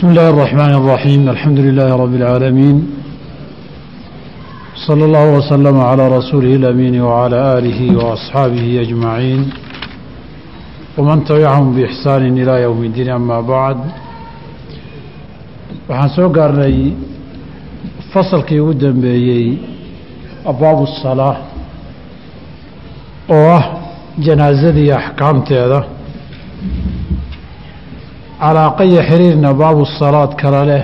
[0.00, 2.76] بسم الله الرحمن الرحيم الحمد لله رب العالمين
[4.86, 9.40] صلى الله وسلم على رسوله الأمين وعلى آله وأصحابه أجمعين
[10.98, 13.78] ومن تبعهم بإحسان إلى يوم الدين أما بعد
[15.88, 16.76] waxaan soo gaarnay
[18.12, 19.46] fasalkii ugu dambeeyey
[20.50, 21.36] abwaabu الsalaa
[23.34, 23.64] oo ah
[24.26, 25.80] janaazadii axkaamteeda
[28.41, 30.83] calaaqaya xiriirna baabu salaad kale leh.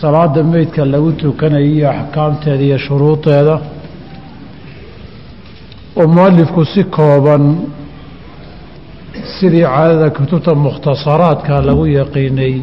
[0.00, 3.56] Salaada meydka lagu tukanayo iyo axkaamteeda iyo shuruudeeda.
[5.96, 7.44] Oo mualifku si kooban
[9.34, 12.54] sidii caadada kutubta mukhtasaraadka lagu yaqiinay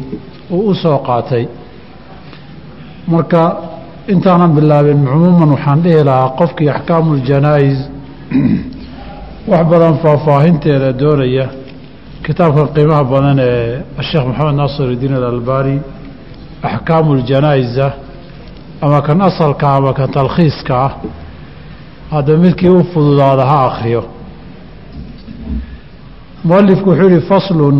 [0.54, 1.44] uu u soo qaatay.
[3.12, 3.42] Marka
[4.12, 7.80] intaanan bilaabin cumuuman waxaan dhihi lahaa qofkii axkaamu uljanaa-is
[9.50, 11.46] wax badan faahfaahinteeda doonaya
[12.30, 15.76] kitaabkan qiimaha badan ee asheekh maxamed naasir iddiin alalbani
[16.68, 17.86] axkaamu uljanaa-isa
[18.84, 20.92] ama kan asalka ama kan talkhiiska ah
[22.14, 24.02] hadda midkii u fududaada ha akhriyo.
[26.48, 27.76] Mualifku wuxuu yihi faslun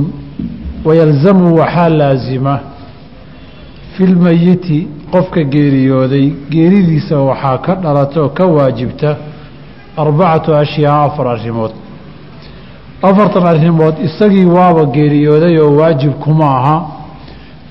[0.86, 2.54] wayalzamu waxaa laasima
[3.94, 4.78] fi lmeyiti
[5.12, 9.10] qofka geeriyooday geeridiisa waxaa ka dhalata oo ka waajibta
[10.02, 11.72] arbacatu ashyaa afar arrimood
[13.02, 16.76] afartan arrimood isagii waaba geeriyooday oo waajib kuma aha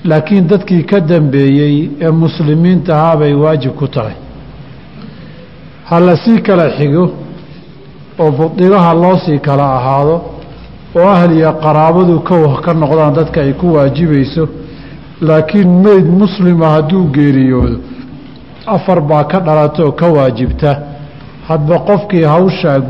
[0.04, 4.14] laakiin dadkii ka dambeeyey ee muslimiinta ahaa bay waajib ku tahay.
[5.84, 7.10] Ha la sii kala xigo
[8.18, 10.16] oo budigaha loo sii kala ahaado
[10.96, 14.48] oo ahl iyo qaraabadu kow ka noqdaan dadka ay ku waajibayso
[15.20, 17.78] laakiin meyd muslima hadduu geeriyoodo
[18.66, 20.78] afar baa ka dhalata oo ka waajibta.
[21.48, 22.80] Hadba qofkii hawshaa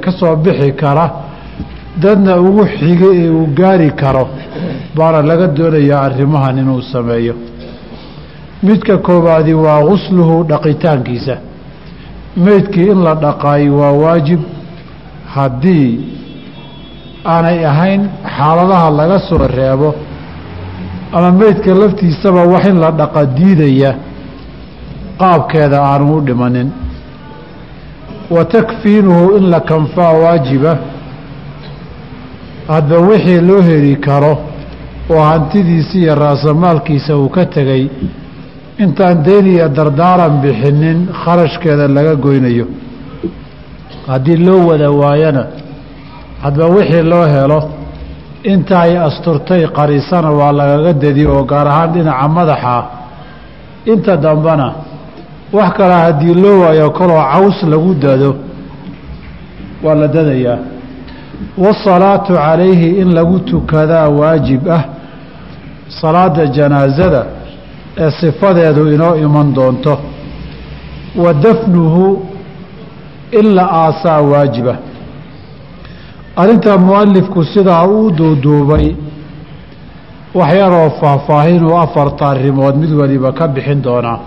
[0.00, 1.10] ka soo bixi kara
[2.02, 4.24] dadna ugu xiga ee uu gaari karo
[4.96, 7.34] baana laga doonayaa arrimahan inuu sameeyo.
[8.62, 11.36] Midka koowaadi waa gusluhu dhaqitaankiisa.
[12.44, 14.40] Meydkii in la dhaqaayo waa waajib.
[15.34, 15.90] Haddii
[17.34, 18.02] aanay ahayn
[18.36, 19.94] xaaladaha laga soo reebo
[21.12, 23.90] ama meydka laftiisaba wax in la dhaqa diidaya
[25.20, 26.68] qaabkeeda aanu u dhimanin.
[28.30, 30.72] Wa takfiinuhu in la kanfaa waajiba
[32.68, 34.32] hadba wixii loo heli karo
[35.10, 37.88] oo hantidiisa iyo raasamaalkiisa uu ka tegay
[38.84, 42.66] intaan dayn iyo dardaaran bixinin kharashkeeda laga goynayo.
[44.06, 45.42] Haddii loo wada waayana
[46.42, 47.60] hadba wixii loo helo
[48.52, 52.76] inta ay asturtay qarisana waa lagaga dadi oo gaar ahaan dhinaca madaxa.
[53.92, 54.68] Inta dambena
[55.52, 58.30] wax kale haddii loo waayo koloo caws lagu dado
[59.84, 60.58] waa la dadayaa
[61.58, 64.84] wasalaatu calayhi in lagu tukadaa waajib ah
[66.00, 67.26] salaada janaasada
[67.96, 69.98] ee sifadeedu inoo iman doonto
[71.16, 72.26] wa dafnuhu
[73.40, 74.76] in la aasaa waajiba
[76.36, 78.94] arrinta mualifku sidaa uu duuduubay
[80.34, 84.18] wax yaroo faahfaahinuu afarta arrimood mid waliba ka bixin doonaa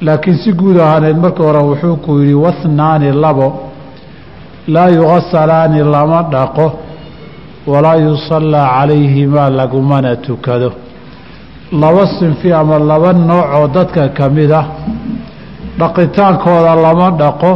[0.00, 3.48] laakiin si guud ahaaneed marka hore wuxuu ku yidhi wahnaani labo
[4.68, 6.72] laa yugasalaani lama dhaqo
[7.66, 10.72] walaa yusallaa calayhimaa lagumana tukado.
[11.72, 14.66] Laba sinfi ama laba noocoo dadka ka mid ah
[15.78, 17.52] dhaqitaankooda lama dhaqo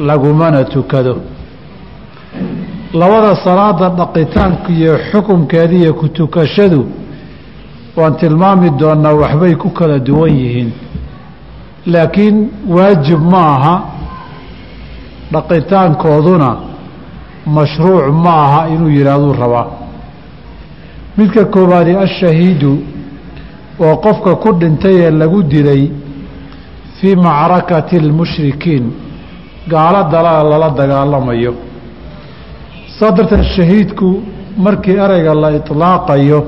[0.00, 1.16] lagumana tukado.
[2.94, 6.86] Labada salaada dhaqitaanku iyo xukunkeeda iyo ku tukashadu
[7.96, 10.70] waan tilmaami doonaa waxbay ku kala duwan yihiin.
[11.86, 13.74] Laakiin waajib ma aha
[15.32, 16.50] dhaqitaankooduna
[17.56, 19.66] mashruuc ma aha inuu yidhaahduu rabaa.
[21.16, 22.72] Midka koowaadi ashahiidu
[23.84, 25.82] oo qofka ku dhintay ee lagu dilay
[26.98, 28.84] fii macrakati almushrikiin
[29.72, 31.52] gaalo dalala lala dagaalamayo.
[32.98, 34.08] Saa darteed shahiidku
[34.64, 36.40] markii ereyga la itlaaqayo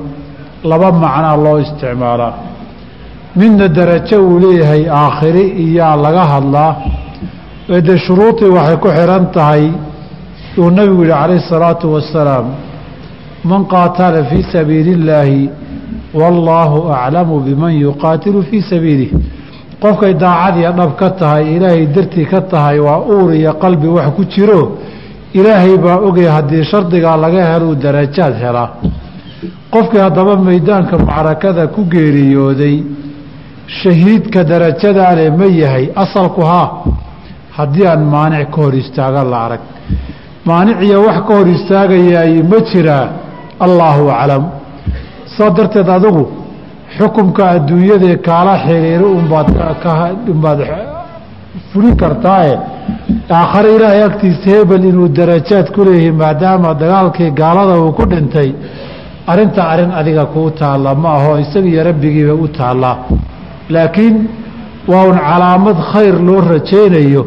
[0.69, 2.33] laba macnaa loo isticmaalaa.
[3.39, 6.71] Midna darajo uu leeyahay aakhiri iyaa laga hadlaa
[7.69, 9.63] dee shuruudii waxay ku xidhan tahay
[10.57, 12.45] uu nabigu yihi calayhi salaatu wasalaam
[13.49, 15.49] man qaatala fii sabiili illaahi
[16.21, 19.11] wallaahu aclamu biman yuqaatilu fii sabiilih
[19.83, 24.23] qofkay daacadiya dhab ka tahay ilaahay dartii ka tahay waa uur iyo qalbi wax ku
[24.33, 24.61] jiro
[25.39, 28.69] ilaahay baa ogay haddii shardigaa laga heluu darajaad helaa
[29.73, 32.75] qofkii haddaba maydaanka macrakada ku geeriyooday
[33.81, 36.69] shahiidka darajadaale ma yahay asalku haa
[37.57, 39.61] haddii aan maanic ka hor istaaga la arag.
[40.49, 43.05] Maaniciya wax ka hor istaagayaay ma jiraa
[43.65, 44.43] allaahu aclam.
[45.35, 46.23] Saa darteed adigu
[46.97, 49.47] xukumka adduunyadee kaala xiriiro unbaad
[50.33, 50.59] unbaad
[51.71, 52.55] fulin kartaaye.
[53.37, 58.49] Aakhare ilaahay agtiisa hebel inuu darajaad ku leeyahay maadaama dagaalkii gaalada uu ku dhintay.
[59.31, 62.95] Arrinta arrin adiga kuu taalla ma aho isagiiyo rabbigiiba u taallaa
[63.73, 64.15] laakiin
[64.87, 67.25] waa un calaamad khayr loo rajaynayo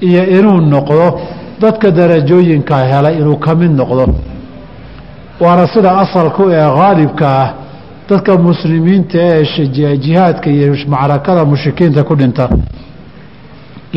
[0.00, 1.20] iyo inuu noqdo
[1.60, 4.04] dadka darajooyinkaa helay inuu ka mid noqdo.
[5.40, 7.48] Waana sida asalku ee haalibka ah
[8.08, 9.66] dadka muslimiinta ee
[10.04, 12.48] jihaadka iyo macrakada mushrikiinta ku dhinta.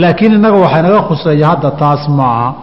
[0.01, 2.54] Laakiin innaga waxaa naga khuseeya hadda taas maaha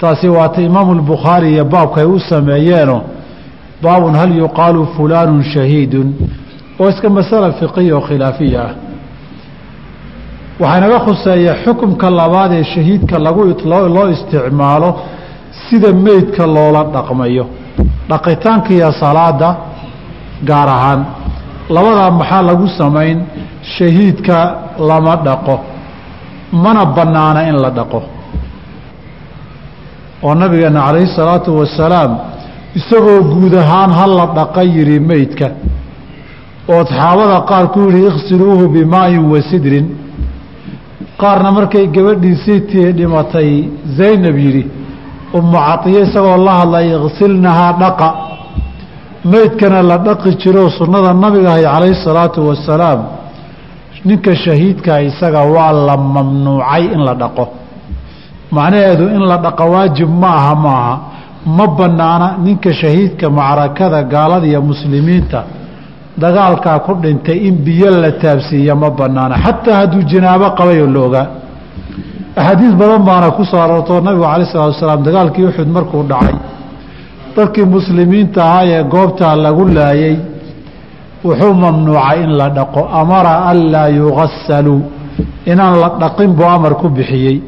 [0.00, 3.02] taasi waata imaamu lbukhaari iyo baabka ay u sameeyeeno.
[3.82, 6.08] Baabun hal yuqaalu fulaanu shahiidun
[6.80, 8.70] oo iska masala fiqiya oo khilaafiya ah
[10.60, 13.42] waxaa naga khuseeya xukumka labaad ee shahiidka lagu
[13.96, 14.90] loo isticmaalo
[15.68, 17.44] sida meydka loola dhaqmayo.
[18.10, 19.48] Dhaqitaanka iyo salaada
[20.48, 21.00] gaar ahaan.
[21.74, 23.18] Labadaa maxaa lagu samayn?
[23.76, 24.36] Shahiidka
[24.88, 25.56] lama dhaqo
[26.52, 28.00] mana bannaana in la dhaqo.
[30.22, 32.12] Oo nabigeena calayhi salaatu wasalaam
[32.78, 35.48] isagoo guud ahaan ha la dhaqa yidhi meydka.
[36.68, 39.86] Oo asxaabada qaar ku yidhi ikhsiluuhu bimaa'in wa sidrin
[41.20, 43.50] qaarna markay gabadhiisii tii dhimatay
[43.98, 44.64] zaynab yidhi
[45.38, 45.58] ummu
[46.04, 48.08] isagoo la hadlay ikhsilnahaa dhaqa.
[49.32, 53.00] Meydkana la dhaqi jiroo sunnada nabiga ahay calayhi salaatu wasalaam.
[54.04, 57.44] Ninka shahiidkaa isaga waa la mamnuucay in la dhaqo.
[58.52, 60.94] Macnaheedu in la dhaqo waajib ma aha maaha
[61.56, 65.40] ma bannaana ninka shahiidka macrakada gaalada iyo muslimiinta
[66.22, 71.00] dagaalkaa ku dhintay in biyo la taabsiiya ma bannaana xataa hadduu janaabo qabay oo la
[71.08, 71.26] ogaa
[72.36, 76.34] axaadiis badan baana ku soo aroortoo nabigu calai salatu wasalaam dagaalkii uxud markuu dhacay.
[77.36, 80.16] Dadkii muslimiinta ahaa ee goobtaa lagu laayay
[81.24, 82.80] wuxuu mamnuucay in la dhaqo.
[83.00, 84.80] Amara anlaa yugasaluu
[85.52, 87.38] inaan la dhaqin buu amar ku bixiyey.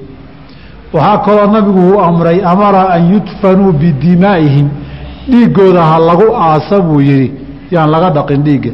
[0.94, 4.68] Waxaa kaloo nabigu uu amray amara an yudfanuu bidimaa'ihim
[5.30, 7.28] dhiiggooda ha lagu aasa buu yidhi
[7.70, 8.72] yaan laga dhaqin dhiigga.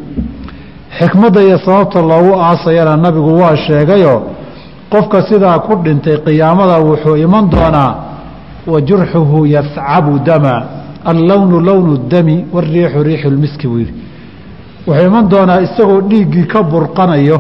[0.99, 4.21] Xikmadda iyo sababta loogu aasayana nabigu waa sheegayoo
[4.93, 7.93] qofka sidaa ku dhintay qiyaamada wuxuu iman doonaa
[8.67, 10.55] wa jurxuhu yascabu dama
[11.05, 13.95] allownu lownu dami wariixu riixu lmiski buu yidhi.
[14.87, 17.39] Wuxuu iman doonaa isagoo dhiiggii ka burqanayo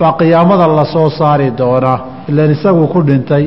[0.00, 3.44] baa qiyaamada la soo saari doonaa ilan isaguu ku dhintay.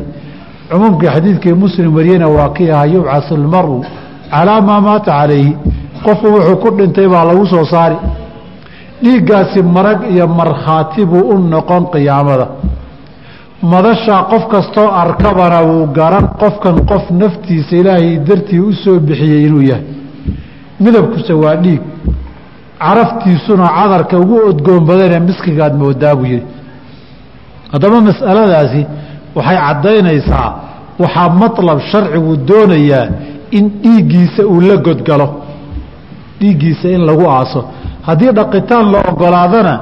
[0.69, 3.81] Cumuumkii xadiidkii muslim wariyena waa kii ahaa yubcasu almaru
[4.31, 5.57] calaa maa maata calayhi
[6.05, 7.97] qofku wuxuu ku dhintay baa lagu soo saari.
[9.03, 12.47] Dhiiggaasi marag iyo markhaati buu u noqon qiyaamada.
[13.71, 19.61] Madashaa qof kastoo arkabana wuu garan qofkan qof naftiisa ilaahay dartii u soo bixiyey inuu
[19.69, 19.83] yahay.
[20.83, 21.81] Midabkuse waa dhiig.
[22.79, 26.43] Caraftiisuna cadarka ugu odgoon badanee miskigaad moodaa buu yihi
[27.71, 28.81] haddaba mas'aladaasi
[29.35, 30.47] waxay caddaynaysaa
[31.01, 33.05] waxaa matlab sharcigu doonayaa
[33.57, 35.27] in dhiiggiisa uu la godgalo
[36.39, 37.61] dhiiggiisa in lagu aaso.
[38.07, 39.73] Haddii dhaqitaan la ogolaadana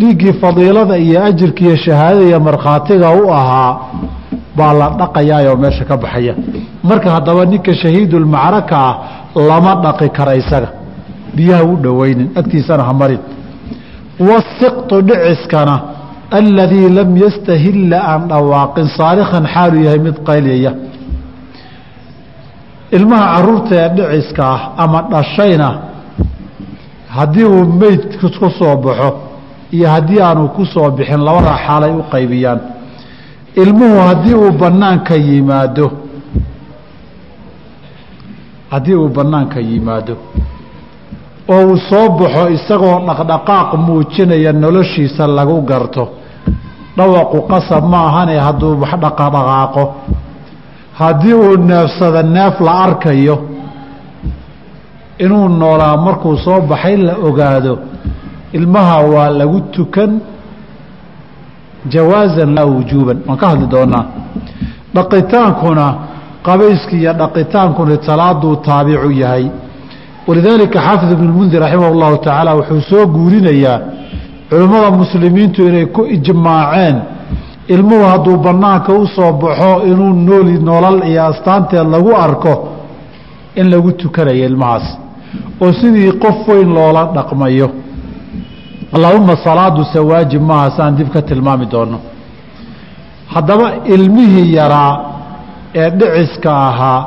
[0.00, 3.72] dhiiggii fadiilada iyo ajirka iyo shahaadada iyo markhaatiga u ahaa
[4.58, 6.34] baa la dhaqayaayoo meesha ka baxaya.
[6.88, 8.94] Marka haddaba ninka shahiidulmacraka ah
[9.48, 10.68] lama dhaqi kara isaga.
[11.36, 13.20] Biyaha u dhoweynin agtiisana ha marin.
[14.28, 15.74] Wasiqtu dhiciskana
[16.38, 20.72] alladii lam yastahilla aan dhawaaqin saarikhan xaalu yahay mid qayliyaya.
[22.96, 25.68] Ilmaha carruurta ee dhiciska ah ama dhashayna
[27.08, 29.10] haddii uu meyd ku soo baxo
[29.72, 32.60] iyo haddii aanu ku soo bixin labadaa xaalay u qaybiyaan
[33.62, 35.86] ilmuhu haddii uu bannaanka yimaado
[38.70, 40.16] haddii uu bannaanka yimaado
[41.48, 46.04] oo uu soo baxo isagoo dhaqdhaqaaq muujinaya noloshiisa lagu garto
[46.96, 49.84] dhawaqu qasab ma ahane hadduu wax dhaqadhaqaaqo
[51.00, 53.36] haddii uu neefsada neef la arkayo
[55.18, 57.78] inuu noolaa markuu soo baxay la ogaado.
[58.52, 60.20] Ilmaha waa lagu tukan
[61.92, 63.18] jawaasan laa wujuuban.
[63.26, 64.04] Waan ka hadli doonaa?
[64.94, 65.94] Dhaqitaankuna
[66.46, 69.46] qabayski iyo dhaqitaankuna salaaduu taabicu yahay.
[70.26, 73.78] Walidaalika xaafid ibnu lmundir raximah اllahu tacaala wuxuu soo guurinayaa
[74.50, 76.96] culimmada muslimiintu inay ku ijmaaceen
[77.68, 82.52] ilmuhu hadduu bannaanka u soo baxo inuu nooli nolol iyo astaanteed lagu arko
[83.56, 84.86] in lagu tukanayo ilmahaas
[85.60, 87.68] oo sidii qof weyn loola dhaqmayo.
[88.94, 91.98] Allahuma salaaduse waajib maaha saan dib ka tilmaami doono.
[93.34, 94.92] Haddaba ilmihii yaraa
[95.74, 97.06] ee dhiciska ahaa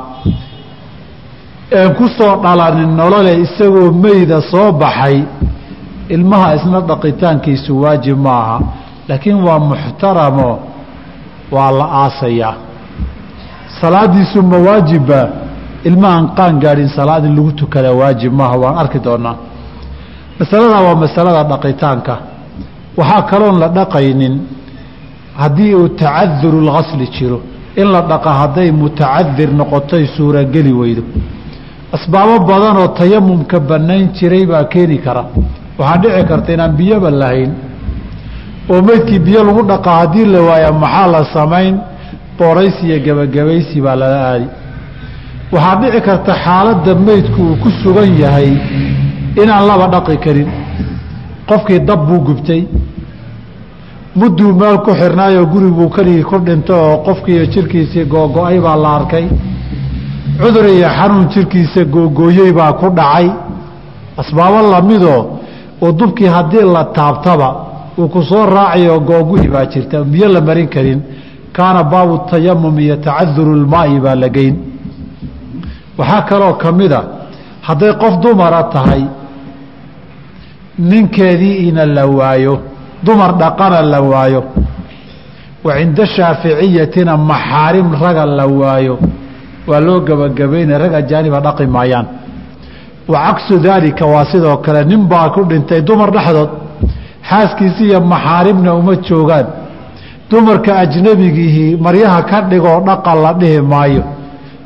[1.71, 5.23] een ku soo dhalanin nolole isagoo meyda soo baxay
[6.09, 8.59] ilmaha isna dhaqitaankiisu waajib ma aha
[9.07, 10.59] laakiin waa muxtaramo
[11.51, 12.55] waa la aasayaa.
[13.81, 14.57] Salaadiisu ma
[15.85, 19.35] ilma aan qaan gaadhin salaad lagu tukada waajib maaha waan arki doonaa.
[20.39, 22.15] Masaladaa waa masalada dhaqitaanka.
[22.97, 24.35] Waxaa kaloon la dhaqaynin
[25.41, 27.41] haddii uu tacaduru lgasli jiro.
[27.75, 31.03] In la dhaqa hadday mutacadir noqotoy suurageli weydo.
[31.95, 35.23] Asbaabo badan oo tayamumka bannayn jiray baa keeni kara.
[35.79, 37.51] Waxaa dhici karta inaan biyoba lahayn.
[38.69, 41.75] Oo meydkii biyo lagu dhaqa haddii la waaya maxaa la samayn?
[42.37, 44.47] Booraysi iyo gebagabaysi baa lala aadi
[45.53, 48.51] waxaa dhici karta xaaladda meydku uu ku sugan yahay
[49.41, 50.49] inaan laba dhaqi karin.
[51.49, 52.61] Qofkii dab buu gubtay.
[54.19, 58.89] Mudduu meel ku xirnaayoo guri buu keligii ku dhinto oo qofkiiyo jirkiisii googo-ay baa la
[58.97, 59.25] arkay.
[60.41, 63.27] Cudur iyo xanuun jirkiisa googooyey baa ku dhacay.
[64.21, 65.21] Asbaabo lamidoo
[65.81, 67.49] oo dubkii haddii la taabtaba
[67.97, 70.03] uu ku soo raacayoo googu-i baa jirta.
[70.03, 71.01] Biyo la marin karin
[71.53, 74.55] kaana baabu tayamum iyo tacaduru lmaa'i baa la geyn
[75.99, 77.01] waxaa kaloo ka mid a
[77.67, 79.03] hadday qof dumara tahay
[80.79, 82.53] ninkeediina la waayo
[83.03, 84.43] dumar dhaqana la waayo
[85.63, 88.95] wa cinda shaaficiyatina maxaarim raga la waayo
[89.67, 92.05] waa loo gebagabaynaya rag ajaaniba dhaqi maayaan.
[93.07, 96.49] Wa caksu daalika waa sidoo kale nin baa ku dhintay dumar dhexdood
[97.29, 99.45] xaaskiisi iyo maxaarimna uma joogaan.
[100.29, 104.03] Dumarka ajnabigihii maryaha ka dhigoo dhaqa la dhihi maayo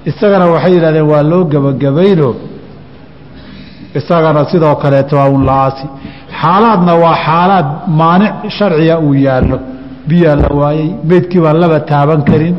[0.09, 2.29] isagana waxay yidhahdeen waa loo gebagabayno
[3.99, 5.85] isagana sidoo kaleeto waa un la-aasi.
[6.41, 7.67] Xaalaadna waa xaalaad
[7.99, 9.57] maanic sharciga uu yaallo.
[10.09, 12.55] Biyaa la waayey meydkii baan laba taaban karin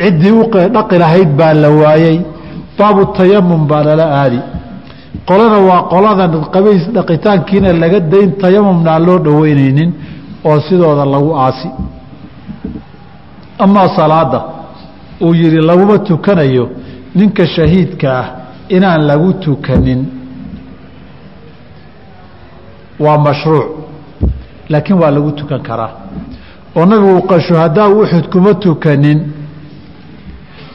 [0.00, 0.42] ciddii u
[0.74, 2.16] dhaqi lahayd baa la waayey
[2.78, 4.40] baabu tayamum baa lala aadi.
[5.28, 9.90] Qolana waa qoladan qabays dhaqitaankiina laga dayn tayamumna aan loo dhoweyneynin
[10.48, 11.68] oo sidooda lagu aasi.
[13.64, 14.40] Amaa salaada
[15.20, 16.70] uu yidhi laguma tukanayo
[17.14, 18.26] ninka shahiidka ah
[18.68, 20.06] inaan lagu tukanin.
[22.98, 23.66] Waa mashruuc
[24.68, 25.90] laakiin waa lagu tukan karaa.
[26.76, 29.20] Oo nabigu shuhadaa uxud kuma tukanin.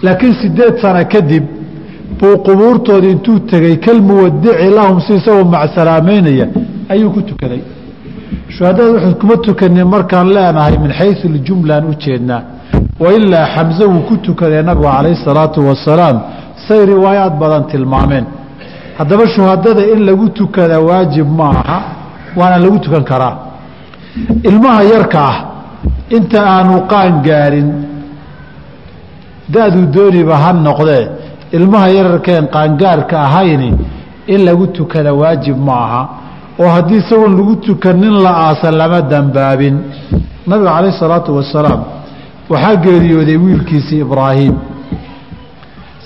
[0.04, 1.44] Laakiin sideed sano kadib
[2.20, 6.48] buu qubuurtoodii intuu tegey kalmuwadici lahum si isagoo macsalaameynaya
[6.90, 7.62] ayuu ku tukaday.
[8.50, 12.55] Shuhadada uxud kuma tukanin markaan leenahay min xayu ljumlaan u jeednaa
[13.00, 16.17] wailaa xamse wuu ku tukaday nabigu calayhi salaatu wasalaam
[16.67, 18.25] say riwaayaad badan tilmaameen.
[18.98, 21.79] Haddaba shuhadada in lagu tukada waajib ma aha
[22.38, 23.36] waana lagu tukan karaa.
[24.50, 25.38] Ilmaha yarka ah
[26.17, 27.69] inta aanu qaan gaarin
[29.53, 31.03] da-duu dooniba ha noqdee.
[31.57, 33.69] Ilmaha yararkeen qaangaarka ahayni
[34.34, 36.01] in lagu tukada waajib ma aha.
[36.60, 39.75] Oo haddii isagoon lagu tukanin la aasa lama dambaabin.
[40.48, 41.81] Nabiga calayhi salaatu wasalaam
[42.50, 44.54] waxaa geeriyooday wiilkiisii ibraahim.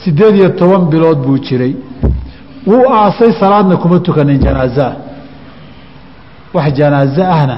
[0.03, 1.73] Siddeed iyo toban bilood buu jiray.
[2.67, 4.93] Wuu aasay salaadna kuma tukanin janaazaah
[6.53, 7.57] wax janaaze ahna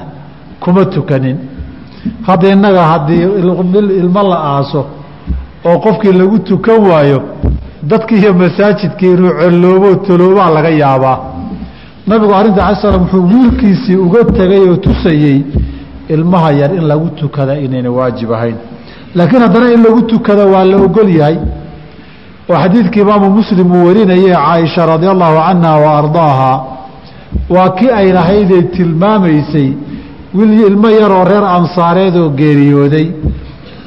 [0.60, 1.36] kuma tukanin.
[2.26, 3.22] Hadda innaga haddii
[4.02, 4.86] ilmo la aaso
[5.64, 7.22] oo qofkii lagu tukan waayo
[7.82, 11.18] dadkii iyo masaajidkii inuu colloobo toloobaa laga yaabaa.
[12.06, 15.42] Nabigu arrinta ala slam wuxuu wiilkiisii uga tegay oo tusayey
[16.08, 18.56] ilmaha yar in lagu tukada inayna waajib ahayn
[19.14, 21.36] laakiin haddana in lagu tukada waa la ogol yahay.
[22.50, 26.52] Oo xadiidka imaamu muslim uu warinayay caaisha radi allahu canha wa ardaaha.
[27.54, 29.68] Waa kii ay lahaydee tilmaamaysay
[30.34, 33.06] wiil ilmo yaroo reer ansaareed oo geeriyooday.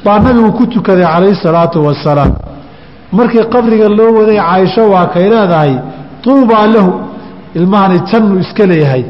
[0.04, 2.32] Baa nabigu ku tukaday calayhi salaatu wasalaam
[3.12, 5.72] markii qabriga loo waday caaisho waa kay leedahay
[6.22, 6.92] tuubaa lahu.
[7.58, 9.04] Ilmahani jannu iska leeyahay.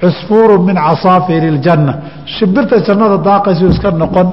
[0.00, 1.92] Cusfuuru min casaafiri iljanna
[2.34, 4.28] shimbirta jannada daaqaysu iska noqon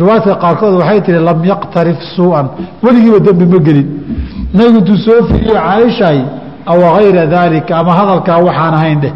[0.00, 2.46] riwaayadka qaarkood waxay tihi lam yaqtarif suu-an
[2.84, 3.88] weligiiba dembi ma gelin.
[4.56, 6.18] Nabigu intuu soo fiiriyo caaishaay
[6.72, 9.14] aw hayra daalika ama hadalkaa waxaan ahayn dheh.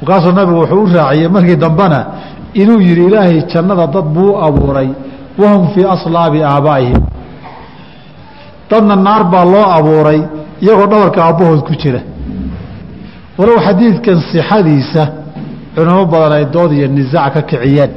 [0.00, 1.98] Markaasuu nabigu wuxuu u raaciyey markii dambena
[2.54, 4.88] inuu yihi ilaahay jannada dad buu abuuray
[5.40, 7.02] wahum fii aslaabi aabbaa'ihim
[8.70, 10.20] dadna naar baa loo abuuray
[10.62, 12.00] iyagoo dhabarka aabbahood ku jira.
[13.38, 15.02] Walow xadiidkan sixadiisa
[15.74, 17.90] culimo badan ay dood iyo nisaac ka kiciyeen.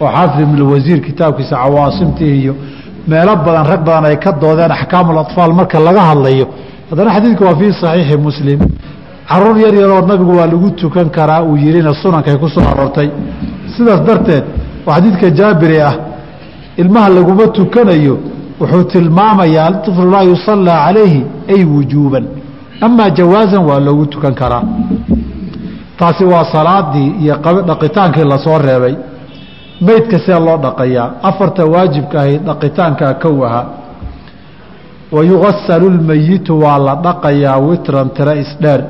[0.00, 2.54] Oo xaafid ibnulwasiir kitaabkiisa cawaasimtii iyo
[3.08, 6.46] meelo badan rag badan ay ka doodeen axkaamu aطfaal marka laga hadlayo.
[6.90, 8.60] Haddana xadiidku waa fii saxiixi muslim.
[9.28, 12.62] Caruur yar yaroo nabigu waa lagu tukan karaa uu yihina sunankay ku soo
[13.76, 14.44] sidaas darteed
[14.86, 15.94] oo xadiidka jaabiri ah
[16.76, 18.18] ilmaha laguma tukanayo
[18.60, 22.24] wuxuu tilmaamayaa طiflu laa yusallaa calayhi ay wujuuban.
[22.80, 24.62] Amaa jawaasan waa loogu tukan karaa
[25.98, 27.34] taasi waa salaadii iyo
[27.68, 28.94] dhaqitaankii la soo reebay.
[29.80, 33.66] Meydka see loo dhaqayaa afarta waajibka ahay dhaqitaankaa kow ahaa
[35.12, 38.80] wayugasalu lmeyitu waa la dhaqayaa witran tira isdheer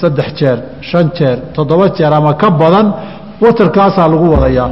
[0.00, 2.92] saddex jeer shan jeer toddoba jeer ama ka badan
[3.40, 4.70] watarkaasaa lagu wadayaa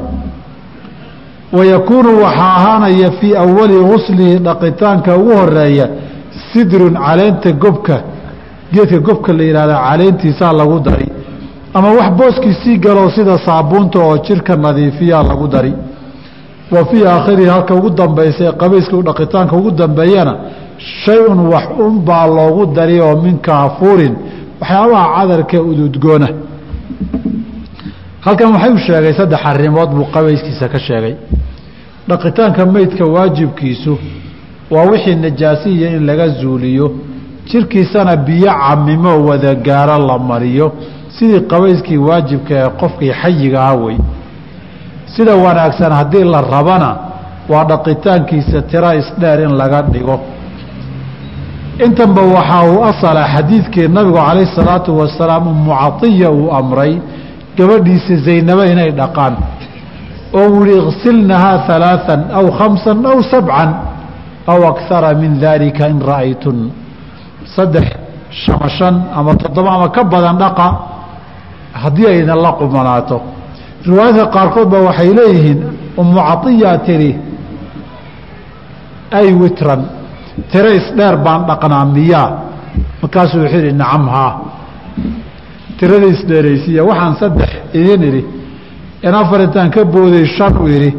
[1.52, 5.88] wayakuunu waxaa ahaanaya fii awali guslihi dhaqitaanka ugu horreeya
[6.52, 7.96] sidrun caleenta gobka
[8.72, 11.08] geedka gobka la yihahda caleentiisaa lagu dari
[11.74, 15.72] ama wax booskiisii galoo sida saabuunta oo jirka nadiifiyaa lagu dari.
[16.70, 20.36] Wa fii aakhirihi halka ugu dambaysa ee qabayska dhaqitaanka ugu dambeeyana
[21.04, 21.64] shay-un wax
[22.36, 24.14] loogu dari oo min kaafuurin
[24.60, 26.28] waxyaabaha cadarka ududgoona
[28.20, 31.14] halkan waxay u sheegay saddex arrimood buu qabayskiisa ka sheegay.
[32.08, 33.98] Dhaqitaanka meydka waajibkiisu
[34.70, 36.92] waa wixii najaasiya in laga zuuliyo.
[37.50, 40.72] Jirkiisana biyo camimo wada gaaro la mariyo
[41.18, 43.96] sidii qabayskii waajibka ee qofkii xayiga ah wey
[45.14, 46.90] sida wanaagsan haddii la rabana
[47.48, 50.20] waa dhaqitaankiisa tira isdheer in laga dhigo.
[51.86, 55.72] Intanba waxaa uu asala xadiidkii nabigu calayh salaatu wasalaam umu
[56.30, 57.00] uu amray
[57.56, 59.34] gabadhiisa zaynaba inay dhaqaan.
[60.34, 63.70] Oo uu yihi iksilnahaa alaaan aw khamsan aw sabcan
[64.46, 66.70] aw akara min daalika in ra'aytun.
[67.56, 67.86] Saddex
[68.46, 70.89] ama ama toddoba ama ka badan dhaqa
[71.82, 73.16] haddii ayna la qumanaato
[73.86, 75.60] riwaayadka qaarkood ba waxay leeyihiin
[76.00, 77.10] umu caiya tiri
[79.18, 79.80] ay witran
[80.52, 82.28] tiro isdheer baan dhaqnaa miyaa?
[83.02, 84.32] Markaasuu wuxuu yidhi nacam haa
[85.78, 88.22] tirada isdheeraysiiya waxaan saddex idin idhi.
[89.06, 90.90] In afar intaan ka booday shan u idhi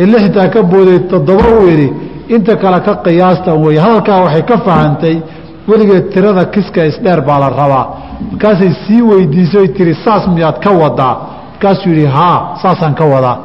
[0.00, 1.88] in lix intaan ka booday toddoba u idhi
[2.34, 5.16] inta kale ka qiyaastan weeye hadalkaa waxay ka fahantay
[5.68, 7.84] weligeed tirada kiska isdheer baa la rabaa
[8.30, 11.14] markaasay sii weydiisay tiri saas miyaad ka wadaa
[11.52, 13.38] markaasuu yidhi haa saasaan ka wadaa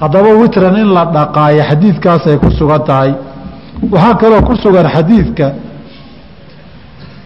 [0.00, 3.12] haddaba witran in la dhaqaayo xadiidkaasay ku sugan tahay.
[3.92, 5.46] Waxaa kaloo ku sugan xadiidka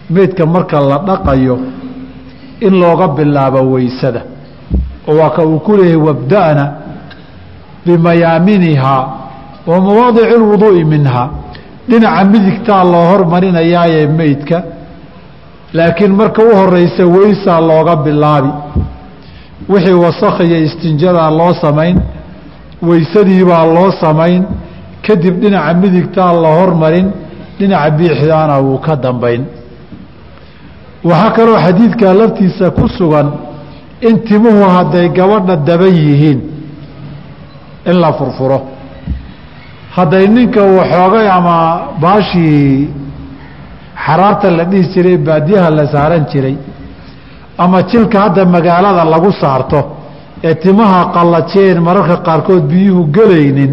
[0.09, 1.55] meydka marka la dhaqayo
[2.61, 4.21] in looga bilaabo weysada.
[5.07, 6.65] Oo waa ka uu ku leeyahay wabda'na
[7.85, 9.03] bimayaaminihaa
[9.67, 11.29] wa mawaadici lwuduu'i minhaa
[11.89, 14.63] dhinaca midigtaa loo hormarinayaaye meydka
[15.73, 18.51] laakiin marka u horeysa weysaa looga bilaabi.
[19.69, 21.97] Wixii wasakh iyo istinjadaa loo samayn
[22.87, 24.43] weysadiibaa loo samayn
[25.07, 27.07] kadib dhinaca midigtaa la hormarin
[27.59, 29.41] dhinaca biixdaana wuu ka dambayn.
[31.03, 33.27] Waxaa kaloo xadiidkaa laftiisa ku sugan
[34.07, 36.39] in timuhu hadday gabadha daban yihiin
[37.89, 38.59] in la furfuro.
[39.95, 41.57] Hadday ninka waxoogay ama
[42.01, 42.89] baashii
[44.05, 46.55] xaraarta la dhihi jiray baadiyaha la saaran jiray
[47.57, 49.79] ama jilka hadda magaalada lagu saarto
[50.43, 53.71] ee timaha qallajeen mararka qaarkood biyuhu gelaynin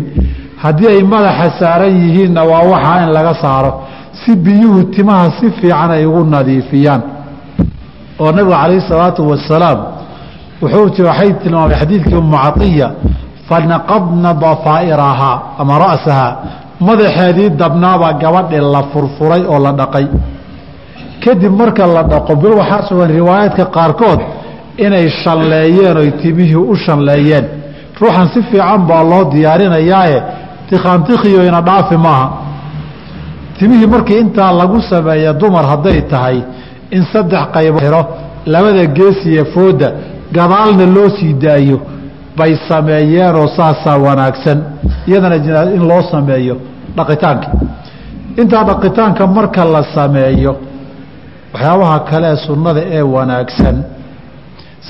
[0.63, 3.73] haddii ay madaxa saaran yihiinna waa waxaa in laga saaro.
[4.21, 7.03] Si biyuhu timaha si fiican ay ugu nadiifiyaan.
[8.21, 9.79] Oo nabigu calayhi salaatu wasalaam
[10.63, 12.89] wuxuu waxay tilmaamay xadiidkii umu caiya
[13.49, 16.33] fanaqadna dafaa'irahaa ama ra'sahaa
[16.89, 20.07] madaxeedii dabnaabaa gabadhii la furfuray oo la dhaqay.
[21.25, 24.21] Kadib marka la dhaqo bil waxaa sugan riwaayaadka qaarkood
[24.85, 27.45] inay shalleeyeen oy timihii u shalleeyeen.
[28.01, 30.19] Ruuxan si fiican baa loo diyaarinayaaye
[30.69, 32.29] tikhaantikhiyo ina dhaafi maaha.
[33.59, 36.39] Timihii markii intaa lagu sameeya dumar hadday tahay
[36.91, 38.03] in saddex qaybo xiro
[38.47, 39.89] labada geesiyo fooda
[40.37, 41.79] gadaalna loo sii daayo
[42.41, 44.59] bay sameeyeenoo saasaa wanaagsan
[45.09, 45.37] iyadana
[45.77, 46.57] in loo sameeyo
[46.97, 47.53] dhaqitaankii
[48.41, 50.53] intaa dhaqitaanka marka la sameeyo
[51.53, 53.77] waxyaabaha kale sunnada ee wanaagsan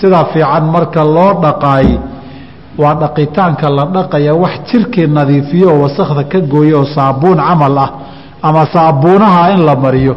[0.01, 1.89] sidaa fiican marka loo dhaqaay
[2.83, 7.91] waa dhaqitaanka la dhaqaya wax jirkii nadiifiyo oo wasakda ka gooyo oo saabuun camal ah
[8.49, 10.15] ama saabuunaha in la mariyo.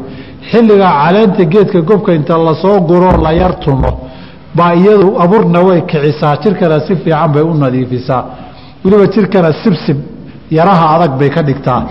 [0.51, 3.91] Xilligaa caleenta geedka gobka inta la soo guroo la yar tumo
[4.55, 8.23] baa iyadu abuurna way kicisaa jirkana si fiican bay u nadiifisaa.
[8.83, 9.97] Weliba jirkana sibsib
[10.51, 11.81] yaraha adag bay ka dhigtaa.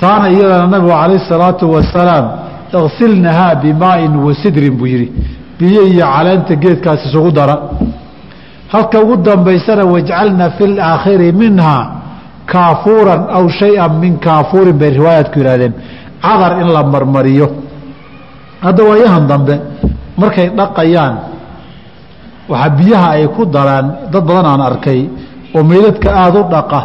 [0.00, 2.26] Taana iyadana nabigu calayh salaatu wasalaam
[2.78, 4.32] iksilnahaa bimaain wa
[4.78, 5.12] buu yidhi.
[5.58, 7.56] Biyo iyo caleenta geedkaas isugu dara.
[8.72, 11.82] Halka ugu dambaysana wajcalna fi laakhiri minhaa
[12.46, 15.72] kaafuuran aw shay-an min kaafuurin bay riwaayaadku yidhahdeen
[16.22, 17.48] cadar in la marmariyo.
[18.64, 19.54] Hadda waayahan dambe
[20.16, 21.33] markay dhaqayaan
[22.50, 25.00] waxaa biyaha ay ku daraan dad badan aan arkay
[25.56, 26.80] oo meydadka aada u dhaqa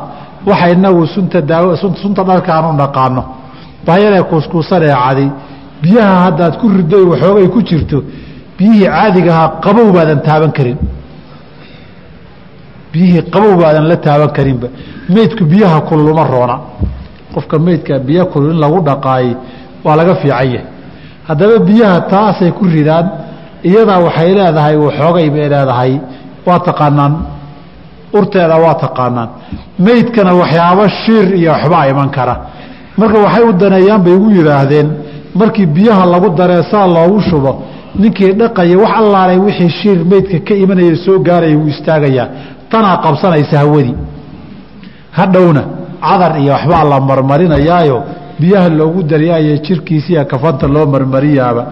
[0.50, 1.66] waxa inagu sunta daaw
[2.04, 3.22] sunta dharka aan u naqaano
[3.86, 5.26] baayaree kuuskuusanee cadi
[5.84, 7.98] biyaha haddaad ku rido waxoogay ku jirto
[8.58, 10.78] biyihii caadigahaa qabow baadan taaban karin.
[12.94, 14.68] Biyihii qabow baadan la taaban karinba.
[15.14, 16.56] Meydku biyaha kululuma roona.
[17.34, 19.34] Qofka meydka biyo kulul in lagu dhaqaayey
[19.86, 20.64] waa laga fiican yahay.
[21.28, 23.06] Haddaba biyaha taasay ku ridaan
[23.64, 25.94] iyadaa waxay leedahay waxoogay bay leedahay.
[26.46, 27.14] Waa taqaanaan.
[28.14, 29.30] Urteeda waa taqaanaan.
[29.86, 32.36] Meydkana waxyaabo shiir iyo waxbaa iman kara.
[32.98, 34.88] Marka waxay u daneeyaan bay igu yidhaahdeen
[35.36, 37.52] markii biyaha lagu dareesaa loogu shubo
[38.02, 42.28] ninkii dhaqaya wax allaalay wixii shiir meydka ka imanaya soo gaaraya wuu istaagayaa.
[42.72, 43.96] Tanaa qabsanaysa hawadii
[45.12, 45.64] hadhowna
[46.02, 47.98] cadar iyo waxbaa la marmarinayaayo.
[48.40, 51.64] Biyaha loogu dariyaayo jirkiisiiya kafanta loo marmariyaaba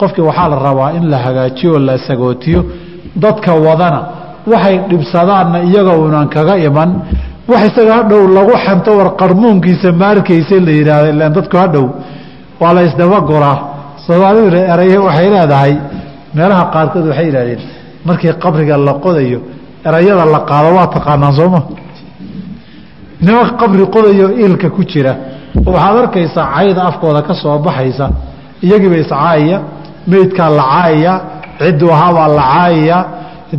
[0.00, 2.60] qofkii waxaa la rabaa in la hagaajiyo la sagootiyo.
[3.16, 4.00] Dadka wadana
[4.52, 6.90] waxay dhibsadaanna iyaga kaga iman
[7.48, 11.84] wax isaga hadhow lagu xanto war qarmuunkiisa maarkaysa la yidhaahdo ilaan dadku hadhow
[12.60, 13.56] waa la isdabaguraa
[14.06, 15.72] soomaalidu eraye waxay leedahay
[16.36, 17.60] meelaha qaarkood waxay yidhahdeen
[18.08, 19.38] markii qabriga la qodayo
[19.88, 21.60] erayada la qaado waa taqaanaan sooma
[23.24, 25.12] nimanka qabri qodayo ilka ku jira.
[25.66, 28.06] Waxaad arkaysaa cayda afkooda ka soo baxaysa
[28.66, 29.58] iyagiiba iscaayaya
[30.10, 31.14] meydkaa la caayaya
[31.60, 32.98] ciddu ahaabaa la caayaya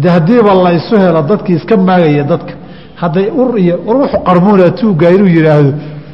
[0.03, 2.53] de haddiiba la isu helo dadkii iska maagaya dadka.
[3.01, 5.71] Hadday ur iyo urux qarmuuna tuugga inuu yidhaahdo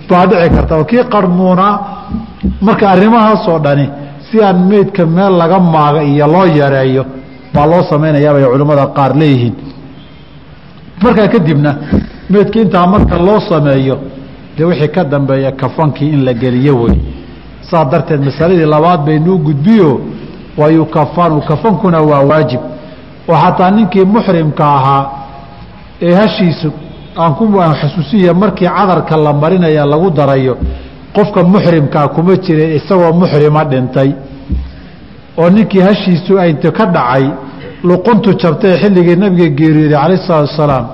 [0.09, 0.83] baa dhici karta.
[0.89, 1.73] Kii qarmuunaa
[2.61, 3.85] marka arrimahaasoo dhani
[4.31, 7.03] si aan meydka meel laga maaga iyo loo yareeyo
[7.53, 9.55] baa loo samaynayaabay culimmada qaar leeyihiin.
[11.03, 11.71] Markaa kadibna
[12.29, 13.95] meydka intaa marka loo sameeyo
[14.57, 16.95] dee wixii ka dambeeya kafankii in la geliyo wey
[17.69, 19.89] saas darteed masaladii labaad baynuu gudbiyo
[20.57, 22.59] wayukafanu kafankuna waa waajib.
[23.29, 25.03] Oo xataa ninkii muxrimka ahaa
[26.01, 26.71] ee hashiisu
[27.17, 27.45] aan ku
[27.81, 30.57] xasuusiya markii cadarka la marinaya lagu darayo
[31.15, 34.11] qofka muxrimkaa kuma jira isagoo muxrima dhintay.
[35.37, 37.25] Oo ninkii hashiisu aynta ka dhacay
[37.83, 40.85] luquntu jabtay xilligii nabiga geeriyooday calayh salaatu wasalaam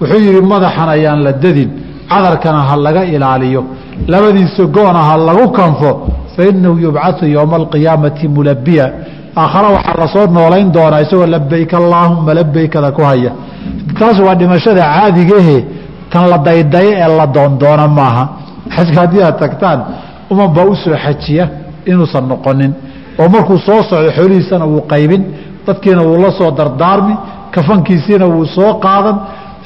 [0.00, 1.70] wuxuu yidhi madaxan ayaan la dadin
[2.10, 3.62] cadarkana ha laga ilaaliyo
[4.12, 5.90] labadiisa goona ha lagu kanfo
[6.36, 8.86] fa inahu yubcau yowma alqiyaamati mulabiya
[9.36, 13.32] aakhare waxaa la soo noolayn doonaa isagoo labayk allaahuma labaykada ku haya
[13.98, 15.64] taas waa dhimashada caadigahe
[16.10, 18.24] tan la daydayo ee la doondoona maaha
[18.76, 19.80] xajka haddii aad tagtaan
[20.30, 21.48] uman baa u xajiya
[21.86, 22.72] inuusan noqonin
[23.18, 25.22] oo markuu soo socdo xoolihiisana wuu qaybin
[25.66, 27.14] dadkiina wuu la soo dardaarmi
[27.50, 29.16] kafankiisiina wuu soo qaadan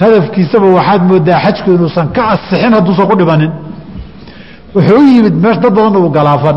[0.00, 3.50] hadafkiisaba waxaad moodaa xajku inuusan ka asixin hadduusan ku dhimanin
[4.74, 6.56] wuxuu u yimid meesha dad badan uu galaafan.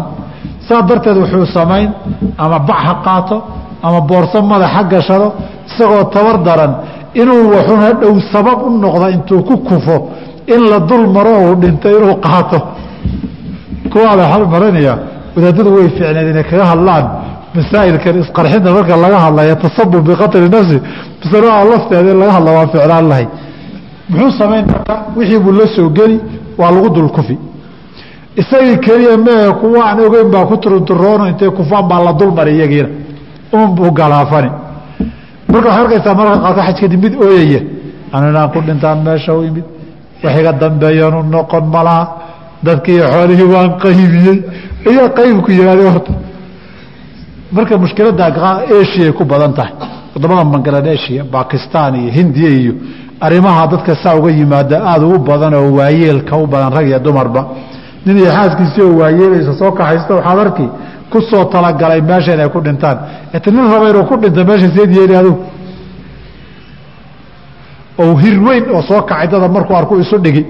[0.68, 1.90] Saa darteed wuxuu samayn
[2.38, 3.38] ama bac ha qaato
[3.86, 5.28] ama boorso madaxa gashado
[5.68, 6.74] isagoo tabar daran
[7.22, 9.96] inuu waxun hadhow sabab u noqda intuu ku kufo
[10.54, 12.60] in la dul maro uu dhinto inuu qaato.
[13.92, 14.96] Kuwaa la marinaya
[15.36, 17.06] wadaadadu way ficneed inay kaga hadlaan
[17.56, 20.78] masaa'ilkan isqarxinta marka laga hadlaya tasabub biqatli nafsi
[21.24, 23.28] masalada lafteeda in laga hadla waa ficlaan lahay.
[24.10, 26.18] Muxuu samayn marka wixii buu la soo geli
[26.60, 27.36] waa lagu dul kufi
[28.42, 32.90] isagii keliya mee kuwa aan ogeyn baa ku turunturoono intay kufaan baa la dulmari iyagiina.
[33.54, 34.50] Unbuu galaafani.
[35.52, 37.62] Marka waxay arkaysaa marka qaarka xaj kadib mid ooyaya
[38.14, 39.66] anu inaan ku dhintaan meesha u imid
[40.24, 42.04] wax dambeeyanu noqon malaha
[42.66, 44.38] dadkiiyo xoolihii waan qaybiyey.
[44.92, 46.12] Iyo qaybku yihaade horta.
[47.52, 48.26] Marka mushkiladda
[48.82, 49.74] asiaay ku badan tahay.
[50.16, 52.74] Wadamada bangladesia bakistan iyo hindiya iyo
[53.26, 57.42] arrimaha dadka saa uga yimaada aada ugu badan oo waayeelka u badan rag iyo dumarba
[58.06, 60.68] nin iyo xaaskiisii oo waayeelaysa soo kaxaysto waxaad arki
[61.12, 61.20] ku
[61.54, 62.98] talagalay meesha inay ku dhintaan.
[63.34, 65.40] Et nin raba inuu ku dhinto meesha seed yeeli adugu
[68.00, 70.44] oo hir weyn oo soo kacay dada markuu arku isu dhigi.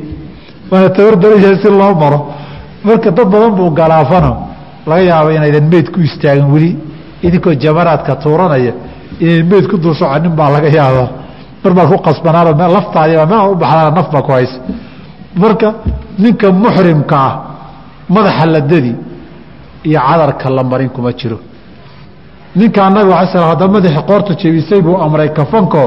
[0.72, 2.20] Waana tabardaraya si loo maro.
[2.84, 4.32] Marka dad badan buu galaafano
[4.88, 6.78] laga yaaba inaydan meyd ku istaagin weli.
[7.24, 8.74] Idinkoo jamaraadka tuuranaya.
[9.20, 11.10] Inaydan meyd ku dul soconin baa laga yaabaa.
[11.64, 14.58] Mar baad ku qasbanaano laftaadiiba meel u baxdaana naf baa ku haysa.
[15.36, 15.68] Marka
[16.18, 17.34] ninka muxrimka ah
[18.16, 18.94] madaxa la dadi
[19.84, 21.40] iyo cadarka la marin kuma jiro.
[22.56, 25.82] Ninkaa nabiga ala sl hadda madaxii qoorta jebisay buu amray kafanko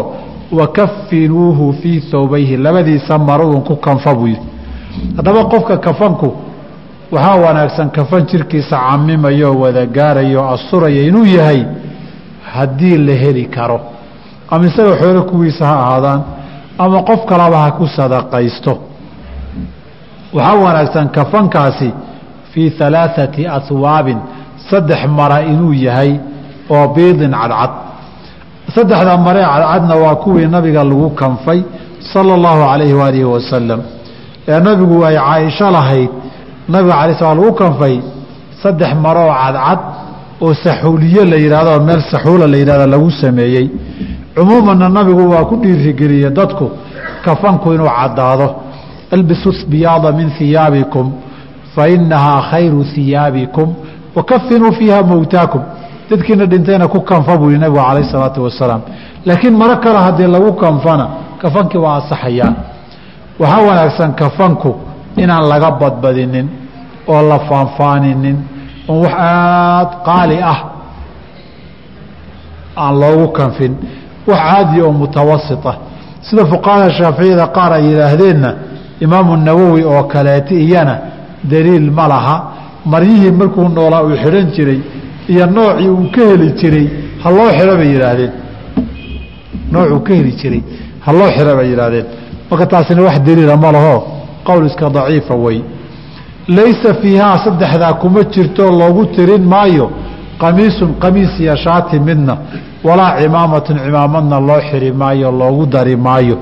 [0.58, 4.46] wakafinuuhu fii thawbayhi labadiisa maradun ku kanfa buu yidhi.
[5.16, 6.28] Haddaba qofka kafanku
[7.12, 11.60] waxaa wanaagsan kafan jirkiisa camimayo wada gaarayo asuraya inuu yahay
[12.54, 13.80] haddii la heli karo.
[14.50, 16.20] Ama isaga xoolo kuwiisa ha ahaadaan
[16.78, 18.72] ama qof kalaba ha ku sadaqaysto.
[20.34, 21.88] Waxaa wanaagsan kafankaasi
[22.56, 24.18] fii alaaثati aswaabin
[24.70, 26.12] saddex mara inuu yahay
[26.70, 27.70] oo biidin cadcad.
[28.74, 31.60] Saddexda maree cadcadna waa kuwii nabiga lagu kanfay
[32.12, 33.80] sala اllahu alayhi waalihi wasalam
[34.48, 36.10] ee nabigu ay caaisho lahayd
[36.68, 37.94] nabiga alay sla lagu kanfay
[38.62, 39.80] saddex maroo cadcad
[40.44, 43.66] oo saxuuliye la yidhahdo meel saxuula la yidhahdo lagu sameeyey.
[44.36, 46.70] Cumuumanna nabigu waa ku dhiirigeliye dadku
[47.24, 48.48] kafanku inuu caddaado.
[49.14, 51.06] Albisu biyaada min hiyaabikum
[51.76, 53.68] fa inahaa khayru hiyaabikum
[54.16, 55.62] wakafinuu fiiha mowtaakum
[56.10, 58.80] dadkiina dhintayna ku kanfa buu yihi nabigu calayh isalaatu wasalaam
[59.26, 61.06] laakiin maro kale haddii lagu kanfana
[61.42, 62.52] kafankii waa asaxayaa
[63.40, 64.70] waxaa wanaagsan kafanku
[65.16, 66.48] inaan laga badbadinin
[67.08, 68.36] oo la faanfaaninin
[68.88, 70.58] oon wax aada qaali ah
[72.76, 73.72] aan loogu kanfin
[74.28, 75.76] wax caadi oo mutawasit ah
[76.26, 78.50] sida fuqahada shaaficiyada qaar ay yidhaahdeenna
[79.04, 80.94] imaamu nawowi oo kaleeta iyana
[81.44, 82.36] daliil ma laha.
[82.86, 84.80] Maryihii markuu noolaa uu xidhan jiray
[85.28, 86.86] iyo noocii uu ka heli jiray
[87.22, 88.32] ha loo xidho bay yidhaahdeen.
[89.72, 90.62] Noocuu ka heli jiray
[91.04, 92.06] ha loo xidho bay yidhaahdeen.
[92.50, 93.96] Marka taasina wax daliila ma laho.
[94.46, 95.62] Qowl iska daciifa wey.
[96.48, 99.90] Laysa fiihaa saddexdaa kuma jirto loogu tirin maayo.
[100.38, 102.36] Qamiisun qamiis iyo shaati midna.
[102.84, 106.36] Walaa cimaamatun cimaamadna loo xiri maayo loogu dari maayo.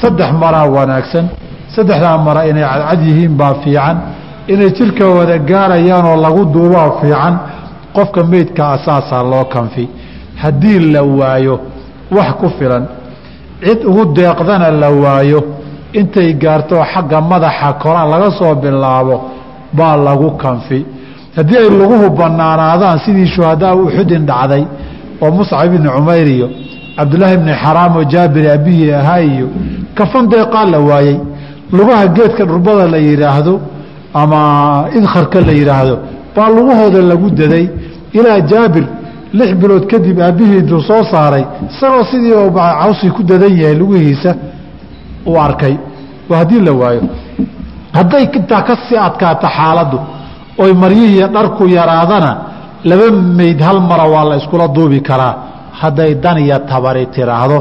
[0.00, 1.28] Saddex maraa wanaagsan.
[1.76, 3.96] Saddexdaa mara inay cadcad yihiin baa fiican
[4.52, 7.34] inay jirka wada gaarayaanoo lagu duubaa fiican
[7.96, 9.84] qofka meydka asaasaa loo kanfi.
[10.42, 11.60] Haddii la waayo
[12.16, 12.84] wax ku filan.
[13.64, 15.40] Cid ugu deeqdana la waayo
[15.92, 19.16] intay gaarto xagga madaxa koraan laga soo bilaabo
[19.78, 20.80] baa lagu kanfi.
[21.36, 24.64] Haddii ay laguhu banaanaadaan sidii shuhadaa uxudin dhacday
[25.22, 26.48] oo muscab ibni cumayr iyo
[26.96, 29.46] cabdulaahi ibni xaraam oo jaabir abihii ahaa iyo
[29.98, 31.16] kafan deeqaa la waayey
[31.76, 33.54] lugaha geedka dhurbada la yidhaahdo
[34.20, 34.40] ama
[34.98, 35.96] idkharka la yidhaahdo
[36.36, 37.66] baa lugahooda lagu daday.
[38.18, 38.84] Ilaa jaabir
[39.38, 42.34] lix bilood kadib aabbihii intuu soo saaray isagoo sidii
[42.80, 44.30] cawsi ku dadan yahay lugihiisa
[45.26, 45.74] uu arkay.
[46.28, 47.02] Waa haddii la waayo.
[47.96, 49.98] Hadday intaa ka sii adkaato xaaladdu
[50.62, 52.30] oy maryihiiyo dharku yaraadana
[52.90, 53.06] laba
[53.38, 55.34] meyd hal mara waa la iskula duubi karaa.
[55.80, 57.58] Hadday dan iyo tabari tiraahdo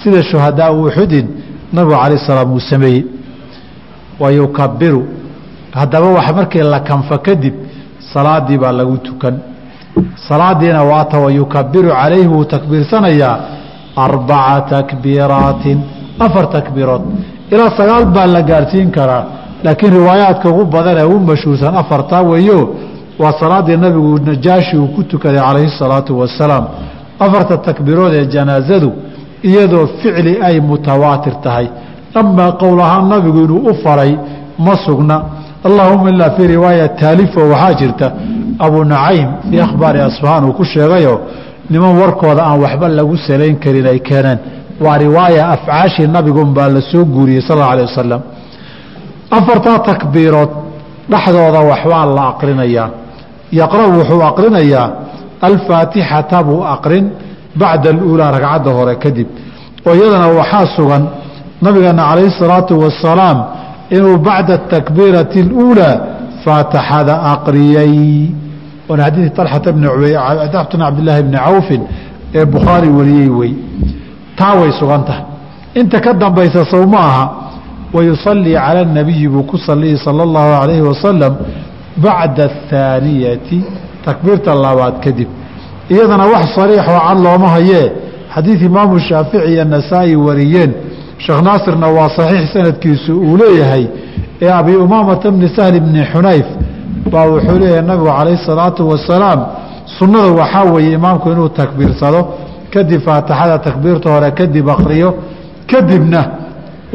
[0.00, 1.26] sida shuhadaa uxudin
[1.72, 3.04] nabigu calaih salaam uu sameeyey.
[4.20, 5.02] Wa yukabiru
[5.78, 7.54] haddaba wax markii la kanfa kadib
[8.12, 9.34] salaadii baa lagu tukan.
[10.28, 13.38] Salaadiina waata wa yukabiru calayhi wuu takbiirsanayaa
[13.96, 15.78] arbaca takbiiraatin
[16.18, 17.02] afar takbiirood.
[17.50, 19.24] Ilaa sagaal baa la gaarsiin karaa
[19.64, 22.74] laakiin riwaayaadka ugu badan ee ugu mashhuursan afartaa weeyo
[23.18, 26.64] waa salaadii nabigu najaashi uu ku tukaday calayhi salaatu wasalaam.
[27.18, 28.92] Afarta takbiirood ee janaasadu
[29.42, 31.66] iyadoo ficli ay mutawaatir tahay.
[32.14, 34.12] Amaa qowl ahaan nabigu inuu u faray
[34.58, 35.16] ma sugna
[35.68, 38.06] allahuma ilaa fii riwaaya taalifo waxaa jirta
[38.58, 41.14] abu nacaym fii akhbaari asfahaan uu ku sheegayo
[41.70, 44.38] niman warkooda aan waxba lagu salayn karin ay keeneen
[44.84, 48.20] waa riwaaya afcaashii nabigun baa la soo guuriyey sal alla alay wasalam
[49.38, 50.50] afartaa takbiirood
[51.12, 52.88] dhexdooda waxbaa la aqrinayaa.
[53.60, 54.86] Yaqra' wuxuu aqrinayaa
[55.48, 57.04] alfaatixata buu aqrin
[57.60, 59.28] bacda aluulaa ragcadda hore kadib
[59.86, 61.02] oo iyadana waxaa sugan
[61.64, 63.38] nabigeena calayhi salaatu wasalaam
[63.89, 65.99] inuu bacda takbiirati اluulaa
[66.45, 68.29] faatixada aqriyey
[68.89, 69.83] waana xadiidi alxata bn
[70.85, 71.81] cabdillaahi bni cawfin
[72.35, 73.53] ee bukhaari wariyey wey
[74.39, 75.23] taa way sugan tahay
[75.79, 77.25] inta ka dambaysa sow ma aha
[77.93, 81.33] wayusalii cala اnabiyi buu ku saliyi sala اllahu alayhi wasalam
[81.97, 83.63] bacda athaaniyati
[84.05, 85.29] takbiirta labaad kadib
[85.89, 87.91] iyadana wax sariixoo cad looma hayee
[88.35, 90.71] xadiid imaamu shaafici iyo nasaa-i wariyeen
[91.24, 93.84] sheekh naasirna waa saxiix sanadkiisu uu leeyahay
[94.42, 96.46] ee abi umaamata bni sahli bni xunayf
[97.12, 99.40] baa wuxuu leeyahay nabigu calayhi salaatu wasalaam
[99.98, 102.20] sunnada waxaa weeye imaamku inuu takbiirsado
[102.74, 105.10] kadib faatixada takbiirta hore kadib akriyo
[105.70, 106.20] kadibna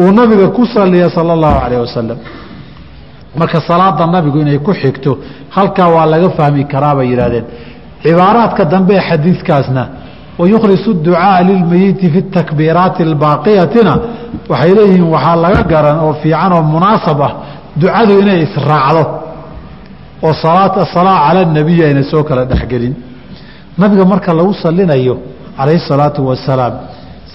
[0.02, 2.18] uu nabiga ku saliya sala allahu calayh wasalam
[3.40, 5.12] marka salaada nabigu inay ku xigto
[5.56, 7.46] halkaa waa laga fahmi karaa bay yidhahdeen
[8.04, 9.84] cibaaraadka dambe ee xadiidkaasna
[10.40, 13.94] wayukhlisu ducaaa lilmeyiti fi takbiiraati albaaqiyatina
[14.52, 17.32] waxay leeyihiin waxaa laga garan oo fiican oo munaasab ah
[17.82, 19.04] ducadu inay israacdo
[20.26, 22.94] oo asalaa cala nabiyi ayna soo kala dhexgelin
[23.82, 25.16] nabiga marka lagu salinayo
[25.58, 26.74] calayhi salaatu wasalaam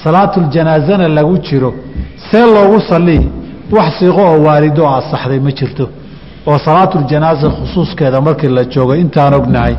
[0.05, 1.71] salaatuljanaasana lagu jiro
[2.31, 3.23] see loogu salii
[3.77, 5.85] wax siiqo oo waarido oo asaxday ma jirto
[6.49, 9.75] oo salaatuljanaasa khusuuskeeda markii la joogo intaan ognahay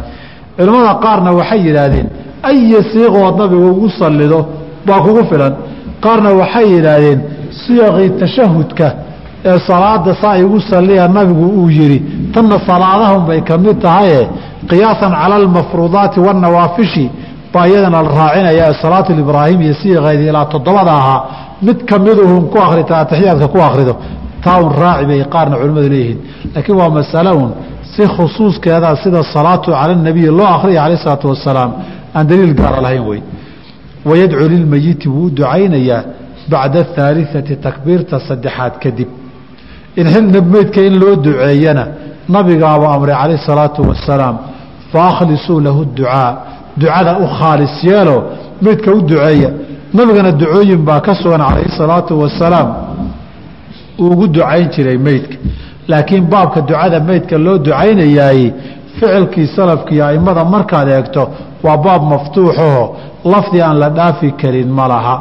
[0.58, 2.08] culimmada qaarna waxay yidhaahdeen
[2.50, 4.40] aya siiqood nabigu ugu salido
[4.88, 5.54] baa kugu filan
[6.04, 7.20] qaarna waxay yidhaahdeen
[7.64, 8.88] siyaqii tashahudka
[9.52, 12.00] ee salaada saa igu saliya nabigu uu yidhi
[12.34, 14.20] tanna salaadahun bay ka mid tahaye
[14.70, 17.06] qiyaasan cala almafruudaati waannawaafishi
[17.54, 21.20] baa iyadana la raacinaya salaatu ibraahim iyo siiqeedii ilaa toddobada ahaa
[21.68, 23.94] mid ka miduhun ku akrita atixiyaadka ku akrido
[24.46, 26.20] taaun raaci bay qaarna culimmadu leeyihiin
[26.56, 27.50] laakiin waa masale un
[27.94, 31.72] si khusuuskeeda sida salaatu cala nabiyi loo akriya calayh isalaatu wasalaam
[32.17, 33.21] aan daliil gaara lahayn wey
[34.09, 36.03] wayadcuu lilmeyiti wuu u ducaynayaa
[36.53, 39.09] bacda ahaaliثati takbiirta saddexaad kadib
[40.01, 41.85] in xilna meydka in loo duceeyana
[42.35, 44.37] nabigaaba amray calayh الsalaatu wasalaam
[44.93, 46.31] fakhlisuu lahu ducaa
[46.81, 48.17] ducada u khaalis yeelo
[48.65, 49.51] meydka u duceeya
[49.97, 52.69] nabigana ducooyin baa ka sugan calayhi الsalaatu wasalaam
[54.01, 55.37] uu ugu ducayn jiray meydka
[55.91, 58.43] laakiin baabka ducada meydka loo ducaynayaay
[59.00, 61.24] ficilkii salafkiiyo aimada markaad eegto
[61.64, 62.96] waa baab maftuuxaho
[63.34, 65.16] lafdi aan la dhaafi karin ma laha.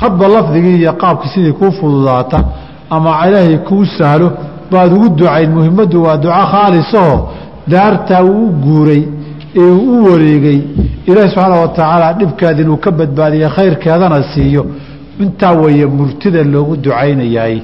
[0.00, 2.44] Hadba lafdigii iyo qaabkii sidii kuu fududaata
[2.90, 4.32] ama ilaahay kuu sahlo
[4.70, 7.16] baad ugu ducayn muhimaddu waa duco khaalisaho
[7.68, 9.02] daartaa uu guuray
[9.56, 10.60] ee uu u wareegay.
[11.06, 14.66] Ilaahi subxaana wa tacaala dhibkeeda inuu ka badbaadiye khayrkeedana siiyo.
[15.20, 17.56] Intaa weeye murtida loogu ducaynayaay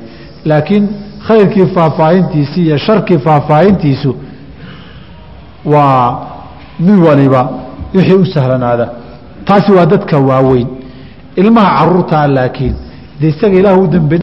[0.44, 0.88] laakiin
[1.28, 4.14] khayrkii faahfaahintiisii iyo sharkii faahfaahintiisu
[5.64, 6.18] waa
[6.80, 7.50] mid waliba
[7.94, 8.88] wixii u sahlanaada.
[9.44, 10.66] Taasi waa dadka waaweyn.
[11.36, 12.74] Ilmaha caruurtaa laakiin
[13.20, 14.20] de isaga ilaah u dambe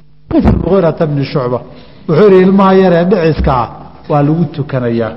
[1.07, 1.61] bni shucba
[2.07, 3.69] wuxuu yihi ilmaha yar ee dhiciska ah
[4.09, 5.11] waa lagu tukanayaa.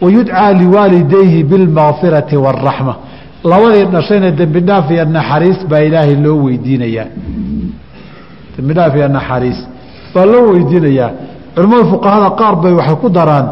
[0.00, 2.94] Wayudcaa liwaalidayhi bilmakfirati waaraxma
[3.44, 4.60] labadii dhashayna dembi
[4.90, 7.06] iyo naxariis baa ilaahay loo weydiinayaa.
[8.56, 9.58] Dembi dhaaf iyo naxariis
[10.14, 11.10] baa loo weydiinayaa.
[11.54, 13.46] Culimmada fuqahada qaar bay waxay ku daraan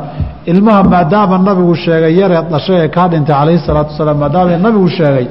[0.52, 5.26] ilmaha maadaama nabigu sheegay yaree dhashay ee kaa dhintay calayhi salaatu wasalaam maadaama nabigu sheegay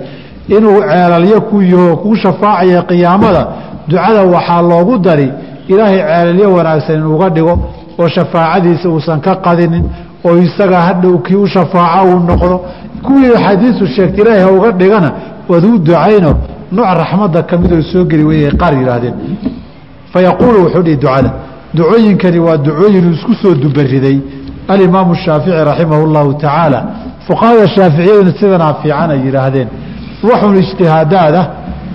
[0.56, 3.42] inuu ceelalyo ku yaho kuu shafaacaya qiyaamada
[3.90, 5.28] ducada waxaa loogu dari
[5.72, 7.54] ilaahay ceelalyo wanaagsan inuuga dhigo
[8.00, 9.86] oo shafaacadiisa uusan ka qadinin
[10.28, 12.62] oo isaga hadhow kii u shafaaco uu noqdo.
[13.06, 15.10] Kuwii axaadiisu sheegtay ilaahay ha uga dhigana
[15.50, 16.32] waad ducayno
[16.72, 19.16] nooc raxmadda ka midoo soo geli weyay qaar yidhaahdeen.
[20.12, 21.32] Fa yaquulu wuxuu dhihi ducada
[21.74, 24.18] ducooyinkani waa ducooyin isku soo dubariday
[24.74, 26.80] alimaamu shaafici raximah اllahu tacaala
[27.28, 29.68] fuqahada shaaficiyaduna sidanaa fiican ay yidhaahdeen
[30.30, 31.42] waxun ijtihaadaada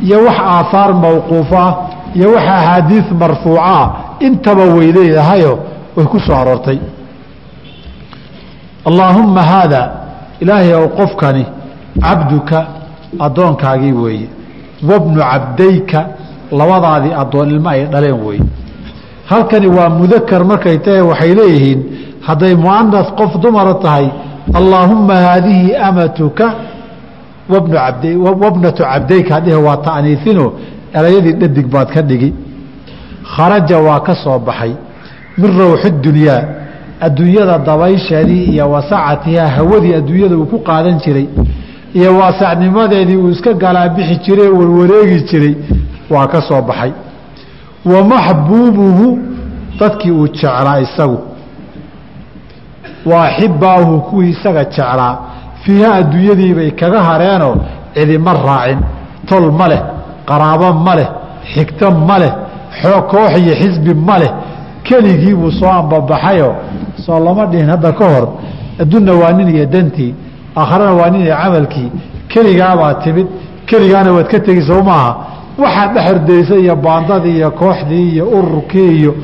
[0.07, 1.73] iyo wax aahaar mawquufo ah
[2.17, 3.87] iyo wax axaadiis marfuuca ah
[4.27, 5.53] intaba way leedahayo
[5.97, 6.79] way ku soo aroortay
[8.89, 9.81] allaahumma haada
[10.41, 11.45] ilaahay ow qofkani
[12.05, 12.59] cabduka
[13.27, 14.29] addoonkaagii weeye
[14.91, 16.01] wabnu cabdayka
[16.61, 18.43] labadaadii addoon ilmo ay dhaleen weeye
[19.31, 21.81] halkani waa mudakar markay tahay waxay leeyihiin
[22.27, 24.07] hadday muanas qof dumara tahay
[24.59, 26.47] allaahumma haadihi amatuka
[28.43, 30.53] wabnatu cabdayka hadhihe waa ta'niisino
[30.95, 32.33] erayadii dhadig baad ka dhigi.
[33.37, 34.73] Kharaja waa ka soo baxay.
[35.39, 36.43] Min rawxi dunyaa
[37.01, 41.27] adduunyada dabaysheedii iyo wasacatihaa hawadii adduunyada uu ku qaadan jiray
[41.95, 45.55] iyo waasacnimadeedii uu iska galaabixi jiray warwareegi jiray
[46.11, 46.93] waa ka soo baxay.
[47.85, 49.19] Wa maxbuubuhu
[49.81, 51.19] dadkii uu jeclaa isagu
[53.07, 55.19] wa axibaahu kuwii isaga jeclaa.
[55.63, 57.57] Fiiha adduunyadiibay kaga hareenoo
[57.95, 58.79] cidima raacin.
[59.27, 59.83] Tol ma leh
[60.27, 61.09] qaraabo ma leh
[61.55, 62.33] xigto ma leh
[63.11, 64.31] koox iyo xisbi ma leh.
[64.85, 66.55] Keligii buu soo ambabaxayoo
[67.07, 68.29] soo lama dhihin hadda ka hor.
[68.81, 70.15] Adduunna waa nin iyo dantii
[70.57, 71.91] aakharana waa nin iyo camalkii.
[72.29, 73.27] Keligaabaa timid
[73.67, 75.17] keligaana waad ka tegi soo maaha.
[75.59, 79.15] Waxaad dhexordaysa iyo baandadii iyo kooxdii iyo ururkii iyo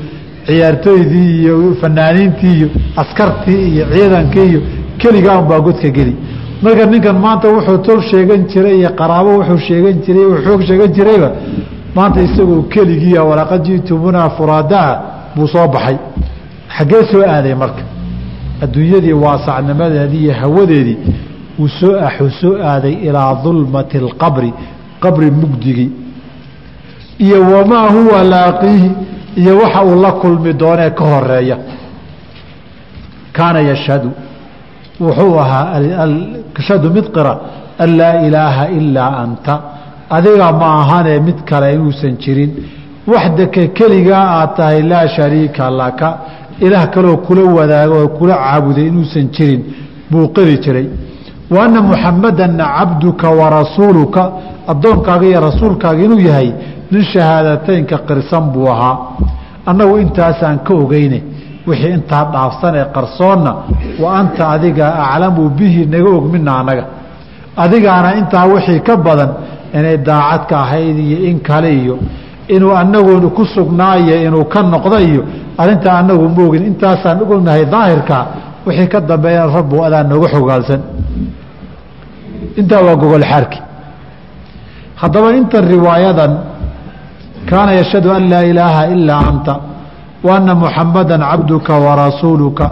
[0.48, 2.68] ciyaartooydii iyo fanaaniintii iyo
[3.02, 4.60] askartii iyo ciidankii iyo
[5.00, 6.14] keligaa unbaa godka geli.
[6.62, 11.28] Marka ninkan maanta wuxuu tol sheegan jiray iyo qaraabo wuxuu sheegan jiray xoog sheegan jirayba
[11.96, 14.90] maanta isagoo keligiia walaqad ji'tumunaa furaadaa
[15.36, 15.96] buu soo baxay.
[16.76, 17.82] Xaggee soo aaday marka.
[18.64, 20.98] Adduunyadii waasacnimadeedii iyo hawadeedii
[21.60, 24.50] uu soo axuu soo aaday ilaa dulmati alqabri
[25.02, 25.90] qabri mugdigii.
[27.18, 28.90] Iyo wamaa huwa laaqiihi
[29.36, 31.56] iyo waxa uu la kulmi doonee ka horreeya
[33.32, 34.10] kaana yashhadu.
[35.00, 35.80] Wuxuu ahaa
[36.56, 37.32] yashhadu mid qira
[37.78, 39.54] an laa ilaaha ilaa anta.
[40.10, 42.50] Adiga ma ahanee mid kale inuusan jirin.
[43.12, 46.08] Waxdaka keligaa aad tahay laa shariika laka.
[46.60, 49.62] Ilaah kaloo kula wadaago oo kula caabuday inuusan jirin.
[50.10, 50.86] Buu qiri jiray.
[51.50, 54.22] Wa anna muxamadanna cabduka wa rasuuluka
[54.72, 56.48] addoonkaaga iyo rasuulkaaga inuu yahay
[56.92, 58.94] nin shahaadateynka qirsan buu ahaa.
[59.70, 61.18] Annagu intaasaan ka ogeyne
[61.68, 63.52] wixii intaa dhaafsan ee qarsoonna
[64.02, 66.84] wa anta adiga aclamu bihi naga og mina annaga
[67.62, 69.30] adigaana intaa wixii ka badan
[69.78, 71.94] inay daacadka ahayd iyo in kale iyo
[72.54, 75.22] inuu anagu ku sugnaayo inuu ka noqda iyo
[75.60, 78.16] arrintaa anagu maogin intaasaan ognahay daahirka
[78.66, 80.80] wixii ka dambeeyana rabbu adaa nooga xogaalsan.
[82.60, 83.58] Intaa waa gogol xaarki
[85.00, 86.32] haddaba intan riwaayadan
[87.50, 89.54] kaana yashhadu an laa ilaaha ilaa anta
[90.26, 92.66] wa anna muxamadan cabduka warasuuluka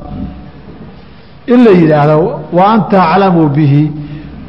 [1.47, 2.19] in la yidhaahdo
[2.53, 3.83] wa anta aclamu bihi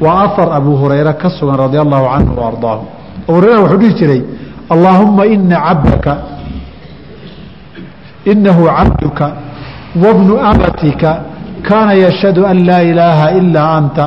[0.00, 2.82] waa ahar abu hurayra ka sugan radia allahu canhu wa ardaahu.
[3.28, 4.22] Abu hurayra wuxuu dhihi jiray
[4.70, 6.12] allaahumma ina cabdaka
[8.26, 9.26] inahu cabduka
[10.04, 11.10] wabnu amatika
[11.62, 14.04] kaana yashhadu an laa ilaaha ilaa anta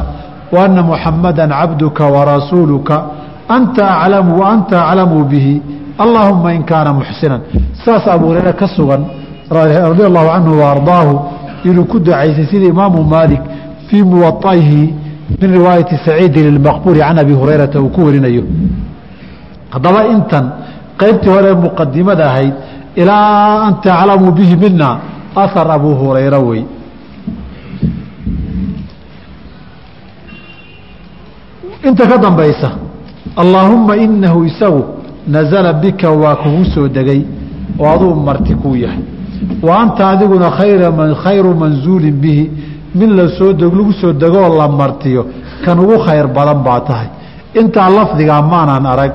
[0.51, 2.95] wa anna muxamada cabduka warasuuluka
[3.55, 5.61] anta aclamu wa anta aclamu bihi
[6.03, 7.41] allaahuma in kaana muxsinan
[7.85, 9.01] saas abu hurayra ka sugan
[9.49, 11.13] radia allahu canhu wa ardaahu
[11.69, 13.41] inuu ku ducaysay sida imaamu maalik
[13.87, 14.81] fii muwaaihi
[15.41, 18.43] min riwaayati saciidin ilmaqbuuri can abi hurayrata uu ku warinayo
[19.73, 20.45] haddaba intan
[21.01, 22.53] qaybtii hore muqadimada ahayd
[22.95, 24.89] ilaa anta aclamu bihi mina
[25.43, 26.63] ahar abu hurayra wey
[31.87, 32.69] inta ka dambaysa
[33.37, 34.83] allaahumma inahu isagu
[35.27, 37.21] nazala bika waa kugu soo degay
[37.79, 38.99] oo aduu marti kuu yahay.
[39.63, 40.51] Wa anta adiguna
[41.23, 42.51] khayru manzuulin bihi.
[42.95, 45.25] Mid la soo lagu soo degoo la martiyo
[45.65, 47.07] kan ugu khayr badan baa tahay.
[47.59, 49.13] Intaa lafdigaa maanaan arag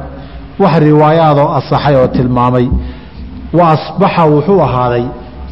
[0.58, 2.66] wax riwaayaadoo asaxay oo tilmaamay.
[3.52, 5.04] Wa asbaxa wuxuu ahaaday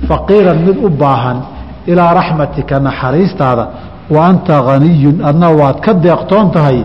[0.08, 1.38] faqiiran mid u baahan
[1.86, 3.64] ilaa raxmatika naxariistaada.
[4.10, 6.78] Wa anta haniyun adna waad ka deeqtoon tahay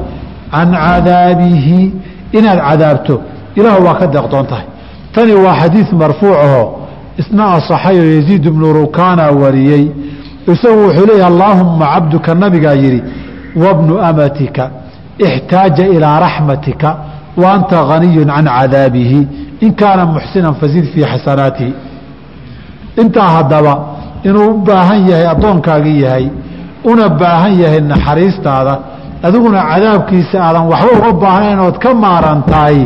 [0.52, 1.94] can cadaabihi
[2.38, 3.22] inaad cadaabto
[3.56, 4.68] ilaah waa ka deeqtoon tahay
[5.14, 6.64] tani waa xadiid marfuucaho
[7.22, 9.86] isna asaxayoo yaziid ibnu rukaana wariyey
[10.54, 13.04] isagu wuxuu leeyahy allaahumma cabduka nabigaa yidhi
[13.64, 14.72] wabnu amatika
[15.18, 16.98] ixtaaja ilaa raxmatika
[17.38, 17.50] wa
[17.90, 19.28] haniyun can cadaabihi
[19.62, 21.74] in kaana muxsinan fazid fii xasanaatihi
[23.02, 23.74] intaa haddaba
[24.24, 26.30] inuu u baahan yahay addoonkaagii yahay
[26.84, 28.80] una baahan yahay naxariistaada
[29.24, 32.78] adiguna cadaabkiisa aadan waxba uga baahnayn ood ka maaran tahay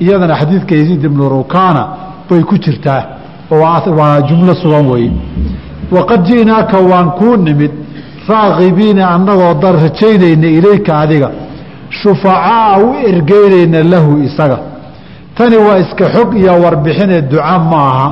[0.00, 1.82] iyadana xadiidka yaziid ibnu rukaana
[2.28, 3.02] bay ku jirtaa
[3.50, 5.12] waa jumlo sugan weeye.
[5.94, 7.72] Waqad ji'naaka waan kuu nimid
[8.28, 11.28] raakibiina annagoo dar rajaynayna ilayka adiga
[12.00, 14.58] shufacaa u ergeynayna lahu isaga.
[15.36, 18.08] Tani waa iska xog iyo warbixinee duca ma aha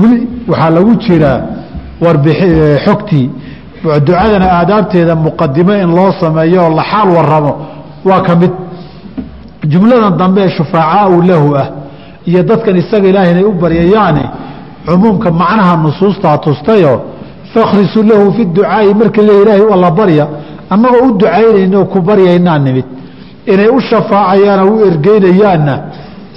[0.00, 0.18] weli
[0.50, 1.40] waxaa lagu jiraa
[2.84, 3.30] xogtii
[3.82, 7.52] ducadana aadaabteeda muqadimo in loo sameeyo oo la xaal waramo
[8.04, 8.50] waa ka mid.
[9.66, 11.68] Jumladan dambe ee shufaacaau lahu ah
[12.26, 14.24] iyo dadkan isaga ilaahay inay u baryayaane
[14.86, 16.98] cumuumka macnaha nusuustaa tustayoo
[17.54, 20.26] fakhrisu lahu fi ducaai markii le ilaahay alla barya
[20.70, 22.84] annagoo u ducaynayno ku baryaynaa nimid.
[23.46, 25.74] Inay u shafaacayaan oo u ergeynayaanna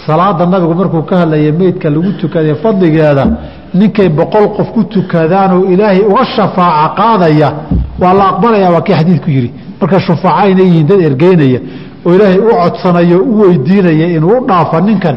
[0.05, 3.23] salaada nabigu markuu ka hadlaya meydka lagu tukadee fadligeeda
[3.73, 7.49] ninkay boqol qof ku tukadaanoo ilaahay uga shafaaca qaadaya
[8.01, 9.51] waa la aqbalayaa waa kii xadiidku yidhi.
[9.81, 11.59] Marka shufaaca inay yihiin dad ergeynaya
[12.05, 15.15] oo ilaahay u codsanayo u weydiinaya inuu u dhaafo ninkan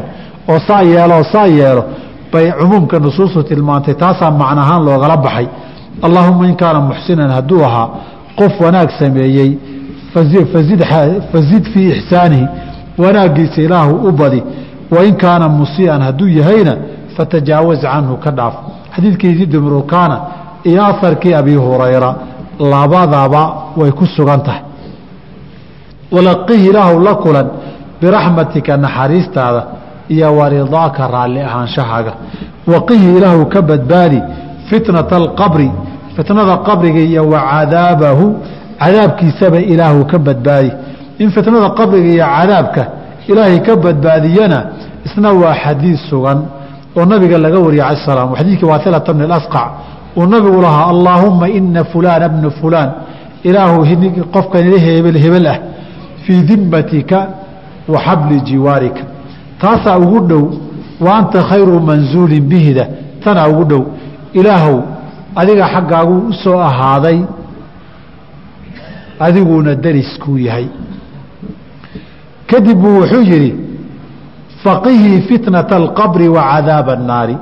[0.49, 1.83] oo saa yeelo saa yeelo
[2.31, 5.47] bay cumuumka nusuustu tilmaantay taasaa macnahaan loogala baxay.
[6.01, 7.87] Allaahuma in kaana muxsinan hadduu ahaa
[8.39, 9.57] qof wanaag sameeyey
[11.31, 12.47] fazid fii ixsaanihi
[12.97, 14.43] wanaaggiisa ilaahu u badi.
[14.91, 16.73] Wain kaana musii'an hadduu yahayna
[17.17, 18.53] fatajaawaz canhu ka dhaaf.
[18.95, 20.17] Xadiidkii yaziid ibnu rukaana
[20.69, 22.15] iyo aharkii abi hurayra
[22.59, 23.41] labadaba
[23.77, 24.61] way ku sugan tahay.
[26.11, 27.47] Walaqihi ilaahu la kulan
[28.01, 29.61] biraxmatika naxariistaada
[30.09, 32.13] iyo waridaaka raalli ahaanshahaaga
[32.67, 34.21] waqihi ilaahu ka badbaadi
[34.69, 35.71] fitnata alqabri
[36.15, 38.25] fitnada qabriga iyo wa cadaabahu
[38.79, 40.71] cadaabkiisaba ilaahu ka badbaadi.
[41.19, 42.83] In fitnada qabriga iyo cadaabka
[43.27, 44.59] ilaahay ka badbaadiyana
[45.05, 46.39] isna waa xadiid sugan
[46.97, 49.69] oo nabiga laga wariyay ala slam xadiidkii waailata bn asqac
[50.17, 52.91] uu nabigu lahaa allaahumma ina fulaana bna fulaan.
[53.43, 53.85] Ilaahu
[54.31, 55.59] qofkan hebel hebel ah.
[56.25, 57.29] Fii dimatika
[57.87, 59.01] wa xabli jiwaarika.
[59.61, 60.43] Taasaa ugu dhow
[60.99, 62.87] wa khayru manzuulin bihida.
[63.23, 63.83] Tanaa ugu dhow
[64.33, 64.81] ilaahow
[65.35, 67.19] adiga xaggaagu u ahaaday
[69.19, 70.67] adiguuna dariskuu yahay.
[72.47, 73.64] Kadib buu wuxuu yidhi
[74.65, 77.35] faqihii fitnata alqabri wa cadaaba annaari.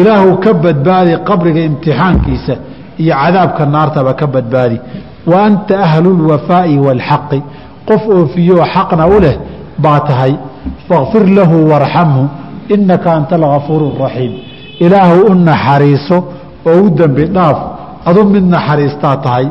[0.00, 2.54] Ilaahu ka badbaadi qabriga imtixaankiisa
[3.02, 4.76] iyo cadaabka naartaba ka badbaadi.
[5.30, 7.38] Wa anta ahlu lwafaa'i waalxaqi
[7.88, 9.36] qof oofiyoo xaqna u leh
[9.84, 10.32] baa tahay.
[10.88, 12.22] Fakfir lahu warxamhu
[12.74, 14.32] inaka anta algafuuru raxiim
[14.84, 16.16] ilaahu u naxariiso
[16.70, 17.58] oo u dembi dhaaf
[18.08, 19.46] adu mid naxariistaa tahay.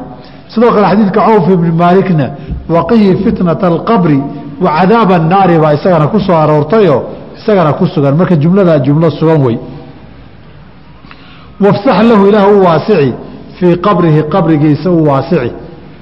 [0.52, 2.26] Sidoo kale xadiidka cawf ibni maalikna
[2.76, 4.20] waqihii fitnata alqabri
[4.64, 7.02] wa cadaaba annaari baa isagana ku soo aroortayoo
[7.38, 9.58] isagana ku sugan marka jumladaa jumlo sugan wey
[11.66, 13.14] wafsax lahu ilaah u waasici
[13.60, 15.52] fii qabrihi qabrigiisa u waasici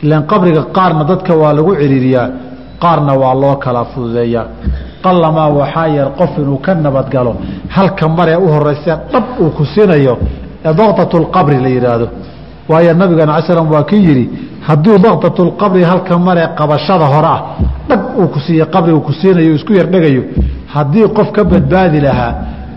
[0.03, 2.28] ilan qabriga qaarna dadka waa lagu ciriiriyaa
[2.84, 4.45] qaarna waa loo kala fududeeyaa
[5.06, 7.32] qalamaa waxaa yar qof inuu ka nabadgalo
[7.76, 10.14] halka maree u horeysee dhab uu ku siinayo
[10.66, 12.08] ee daktat lqabri la yidhaahdo
[12.70, 14.26] waayo nabigan ala slam waa ki yidhi
[14.68, 17.41] hadduu daktat lqabri halka maree qabashada hore ah
[17.89, 20.24] dhag uu ku siiye qabri uu ku siinayo isku yardhegayo
[20.76, 22.34] haddii qof ka badbaadi lahaa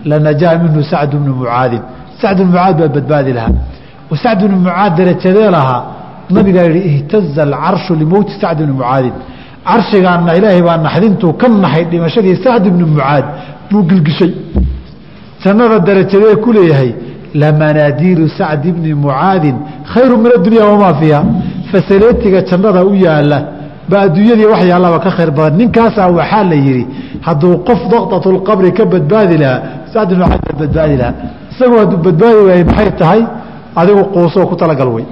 [0.09, 1.81] lanajaa minhu sacd bnu mucaadin.
[2.21, 3.53] Sacd mucaad baa badbaadi lahaa.
[4.23, 5.81] Sacd bnu mucaad darajadee lahaa
[6.35, 9.13] nabigaa yihi ihtaza alcarshu limowti sacd bni mucaadin.
[9.69, 13.25] Carshigaana ilaahay baa naxdintuu ka naxay dhimashadii sacd bni mucaad
[13.69, 14.31] buu gilgishay.
[15.43, 16.91] Jannada darajadee ku leeyahay
[17.33, 19.55] lamanaadiilu sacdi bni mucaadin.
[19.93, 21.23] Khayru min addunya wamaa fiiha.
[21.71, 23.43] Fasaleetiga jannada u yaalla
[23.89, 24.63] baa adduunyadii wax
[25.03, 25.57] ka khayr badan.
[25.57, 26.87] Ninkaasaa waxaa la yidhi
[27.21, 29.61] hadduu qof daktatulqabri ka badbaadi lahaa
[29.93, 31.13] sacd bni mucaad baa badbaadi lahaa
[31.51, 33.21] isagoo hadduu badbaadi waayey maxay tahay?
[33.75, 35.05] Adigu quusoo ku talagal wey.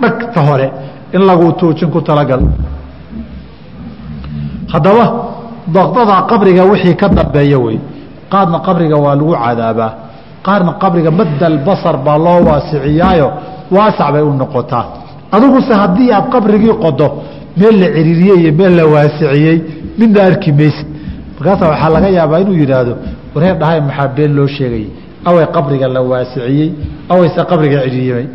[0.00, 0.66] Dhagta hore
[1.12, 2.40] in laguu tuujin ku talagal.
[4.72, 5.04] Haddaba
[5.74, 7.78] dakdada qabriga wixii ka dambeeya wey.
[8.30, 10.09] Qaarna qabriga waa lagu cadaabaa
[10.46, 13.28] qaarna qabriga madal basar baa loo waasiciyaayo
[13.76, 14.84] waasac bay u noqotaa.
[15.34, 17.06] Adiguse haddii aad qabrigii qodo
[17.60, 19.56] meel la ciriiriyey iyo meel la waasiciyey
[19.98, 20.86] midna arki maysid.
[21.38, 22.94] Markaasa waxaa laga yaabaa inuu yidhaahdo
[23.34, 24.88] waree dhahay maxaa been loo sheegayay
[25.28, 26.68] away qabriga la waasiciyey
[27.12, 28.26] awayse qabriga ciriiriyey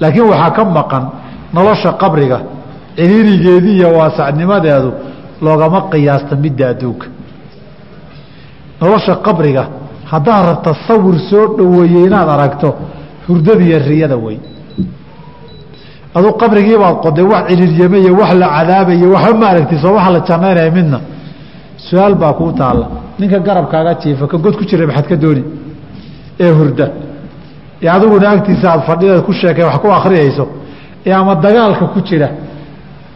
[0.00, 1.04] laakiin waxaa ka maqan
[1.54, 2.38] nolosha qabriga
[2.98, 4.90] ciriirigeedii iyo waasacnimadeedu
[5.44, 7.06] loogama qiyaasta midda adduunka
[8.80, 9.62] nolosha qabriga
[10.12, 12.68] haddaad rabta sawir soo dhoweeyey inaad aragto
[13.26, 14.38] hurdadiiyo riyada wey
[16.16, 20.70] aduu qabrigiibaad qoday wax ciriiryamaiyo wax la cadaabayo waxba ma aragti soo waxa la jannaynaya
[20.78, 20.98] midna.
[21.88, 22.86] Su'aal baa kuu taalla.
[23.18, 25.42] Ninka garabkaaga jiifa ka god ku jira maxaad ka dooni?
[26.44, 26.86] Ee hurda.
[27.82, 30.44] Ee adiguna agtiisa aad fadhideed ku sheekay wax ku akhriyayso
[31.06, 32.28] ee ama dagaalka ku jira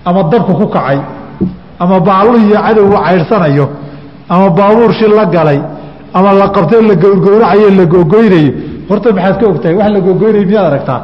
[0.05, 0.99] ama dabka ku kacay
[1.83, 3.67] ama bacluhiiyo cadowga cayrsanayo
[4.29, 5.61] ama baabuur shil la galay
[6.15, 8.51] ama la qabtay la gowrgowracayo la gogoynayo
[8.89, 11.01] horta maxaad ka ogtahay wax la gogoynaya miyaad aragtaa?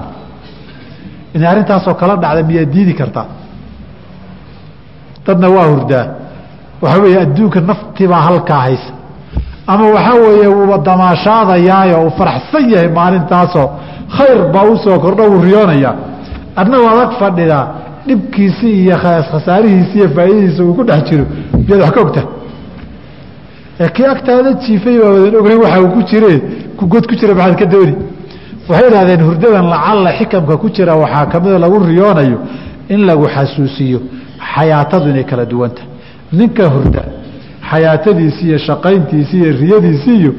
[1.34, 3.26] Inay arrintaasoo kala dhacda miyaad diidi kartaa?
[5.26, 6.07] Dadna waa hurdaa.
[6.82, 8.92] Waxaa weeye adduunka naftibaa halkaa haysa.
[9.66, 13.68] Ama waxaa weeye uuba damaashaadayaayo uu faraxsan yahay maalintaasoo.
[14.16, 15.94] Khayr baa u soo kordho uu riyoonayaa.
[16.61, 17.64] Adnagoo adag fadhidaa.
[18.07, 21.24] Dhibkiisi iyo khasaarihiisi iyo faa'iidadiisa uu ku dhex jiro.
[21.66, 22.22] Miyaad wax ka ogta
[23.94, 26.32] kii agtaada jiifay baa wadan ogeyn waxa uu ku jire
[26.78, 27.94] kugod ku jira maxaad ka dooni.
[28.68, 32.38] Waxay idhahdeen hurdadan lacalla xikamka ku jira waxaa kamida lagu riyoonayo
[32.88, 33.98] in lagu xasuusiyo
[34.54, 35.82] xayaatadu inay kala duwanta
[36.32, 37.02] ninka hurda
[37.70, 40.32] xayaatadiisi iyo shaqayntiisi iyo riyadiisi iyo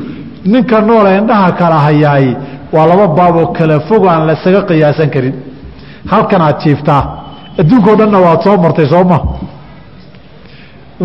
[0.46, 2.28] ninka noola indhaha kala hayaay
[2.74, 5.36] waa laba baaboo kala fog aan lasaga qiyaasan karin.
[6.12, 7.02] Halkanaad jiiftaa
[7.60, 9.18] adduunkao dhanna waad soo martay sooma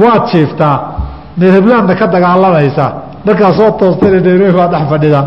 [0.02, 0.76] waad jiiftaa
[1.38, 2.90] neerhablaanna ka dagaalamaysaa
[3.26, 3.70] markaa soo
[4.02, 5.20] nairobi baa dhex fadhida.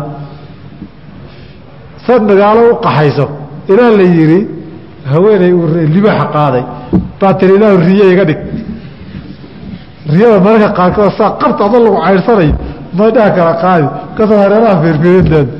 [2.06, 3.26] Sad magaalo u qaxayso.
[3.72, 4.40] Ilaa la yidhi
[5.12, 6.64] haweeney uu libaaxa qaaday.
[7.20, 8.40] Baa tiri ilaahu riye iga dhig.
[10.12, 12.54] Riyada mararka qaarkood saa qabta adoo lagu cayrsanayo
[12.98, 13.86] madhaha kala qaadi.
[14.16, 15.52] Kasoo hareeraha fiirfiirinteeda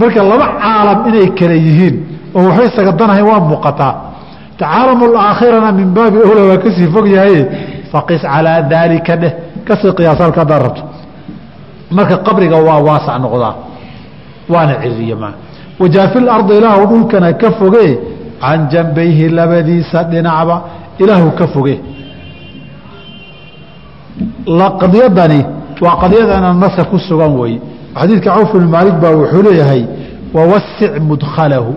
[0.00, 1.94] marka laba caalam inay kala yihiin
[2.36, 3.94] oo waxba isaga danahayn waa muuqataa.
[4.60, 7.36] Caalam aakhirana min baabi ohla waa ka sii fog yahay
[7.92, 9.32] faqis calaa daalika dheh
[9.66, 10.82] ka sii qiyaas halka haddaad rabto
[11.90, 13.54] marka qabriga waa waasac noqdaa.
[14.48, 15.32] Waana ciriyamaa
[15.80, 17.98] wajaafil ardi ilaahu dhulkana ka foge.
[18.40, 20.62] Can jambayhi labadiisa dhinacba
[20.98, 21.80] ilaahu ka foge.
[24.80, 25.40] Qadiyadani
[25.80, 27.60] waa qadiyadana naska ku sugan wey.
[27.94, 28.66] Xadiidka cawf bn
[29.00, 29.84] baa wuxuu leeyahay
[30.34, 31.74] wawasic mudkhalahu.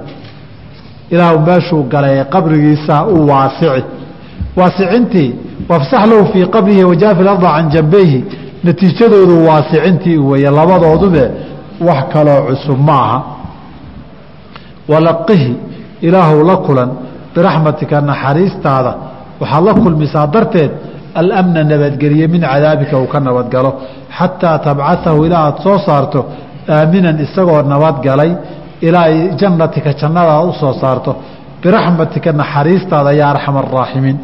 [1.11, 3.83] Ilaahu meeshuu galay qabrigiisa u waasici
[4.59, 5.29] waasicintii
[5.69, 8.19] wafsax lahu fii qabrihi wajaafi arda can jambayhi
[8.63, 11.23] natiijadoodu waasicintii weeye labadoodube
[11.87, 13.19] wax kaloo cusub ma aha.
[14.91, 15.55] Walaqihi
[16.01, 16.89] ilaahu la kulan
[17.35, 18.91] biraxmatika naxariistaada
[19.41, 20.71] waxaad la kulmisaa darteed
[21.15, 23.71] alamna nabadgelye min cadaabika uu ka nabadgalo.
[24.17, 26.19] Xataa tabcaثahu ilaa aad soo saarto
[26.69, 28.31] aaminan isagoo nabadgalay
[28.87, 29.07] ilaa
[29.39, 31.11] jannatika jannadaad u soo saarto
[31.63, 34.17] biraxmatika naxariistaada ya arxam araaximiin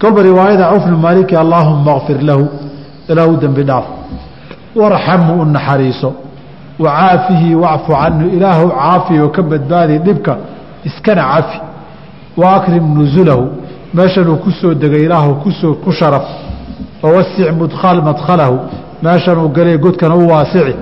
[0.00, 2.44] kolba riwaayada cawfnu maaliki allaahuma kfir lahu
[3.08, 3.84] ilaahu dembi dhaaf.
[4.76, 6.12] Warxamhu u naxariiso.
[6.78, 10.36] Wacaafihi wacfu canhu ilaahu caafi oo ka badbaadi dhibka
[10.84, 11.58] iskana cafi.
[12.36, 13.44] Wa akrim nusulahu
[13.94, 16.26] meeshanuu ku soo degay ilaahu ku soo ku sharaf.
[17.02, 17.52] Wawasic
[18.04, 18.58] madkhalahu.
[19.02, 20.74] Meeshanuu galay godkana u waasici.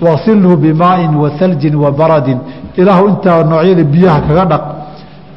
[0.00, 2.38] Waqsilhu bimaain wa haljin wa baradin.
[2.76, 4.79] Ilaahu intaa noocyada biyaha kaga dhaq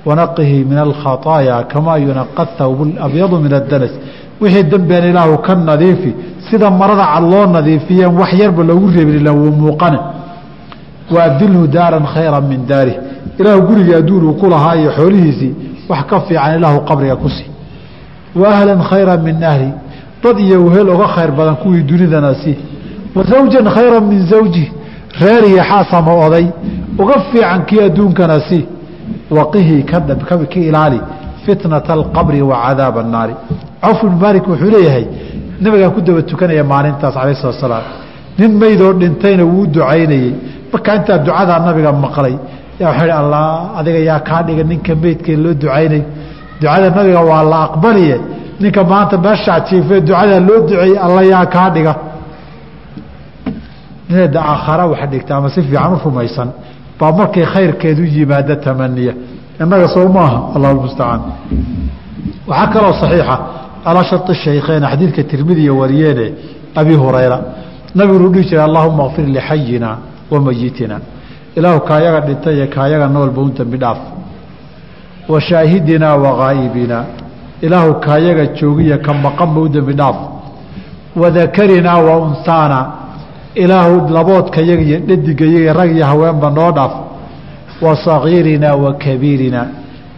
[0.05, 3.93] wanaqihi min alkhaطaaya kamaa yunaqa thawb abyadu min adanas
[4.41, 6.11] wixii dembeen ilaahu ka nadiifi
[6.49, 9.99] sida marada cad loo nadiifiyeen wax yarba loogu reebin ila wuu muuqane
[11.15, 12.97] waabdilhu daaran khayra min daarih
[13.39, 15.53] ilaahu gurigii adduun uu ku lahaa iyo xoolihiisii
[15.89, 17.47] wax ka fiican ilaahu qabriga ku sii
[18.35, 19.69] wa ahlan khayra min ahli
[20.23, 22.57] dad iyo wehel oga khayr badan kuwii dunidana sii
[23.15, 24.71] wa zawjan khayra min zawji
[25.21, 26.45] reer iyo xaasama oday
[27.01, 28.65] uga fiican kii adduunkana sii
[29.39, 29.97] waqihii ka
[30.69, 30.99] ilaali
[31.45, 33.33] fitnata alqabri wa cadaaba annaari
[33.83, 35.05] cawf bn maalik wuxuu leeyahay
[35.63, 37.85] nabigaa ku daba tukanaya maalintaas calayh salatu salaam.
[38.39, 40.33] Nin meydoo dhintayna wuu ducaynayey
[40.71, 42.35] markaa intaa ducadaa nabiga maqlay
[42.79, 43.45] yaa waxaa hi allah
[43.79, 46.05] adiga yaa kaa dhiga ninka meydkee loo ducaynayo
[46.61, 48.17] ducada nabiga waa la aqbaliye
[48.61, 51.93] ninka maanta meeshaa jiifee ducadaa loo duceeyey alla yaa kaa dhiga.
[54.09, 56.49] Nineeda aakhara wax dhigta ama si fiican u rumaysan
[56.99, 59.13] baa markay khayrkeedu yimaado tamaniya.
[59.61, 61.21] Innaga soo maaha allahu mustacaan
[62.47, 63.37] waxaa kaloo saxiixa
[63.83, 66.25] calaa shari shaykheyn xadiidka tirmidiya wariyeene
[66.75, 67.39] abi hurayra.
[67.95, 69.89] Nabigunu dhihi jiray allahuma kfir lixayina
[70.31, 70.99] wa mayitina.
[71.55, 73.99] Ilaahu kaayaga dhintay iyo kaayaga noolba un dembi dhaaf
[75.29, 77.05] wa shaahidinaa wa ghaa'ibinaa
[77.61, 80.15] ilaahu kaayaga joogiya ka maqanba u dembi dhaaf
[81.15, 82.79] wa dakarinaa wa unsaana
[83.55, 86.93] ilaahu laboodkayaga iyo dhadigayaga rag iyo haweenba noo dhaaf.
[87.81, 89.67] Wa sagiirinaa wa kabiirinaa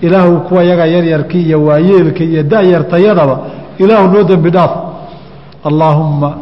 [0.01, 3.39] ilaahu kuwa yaga yaryarkii iyo waayeelka iyo dayartayadaba
[3.77, 4.71] ilaahu noo dembi dhaaf.
[5.63, 6.37] Allaahumma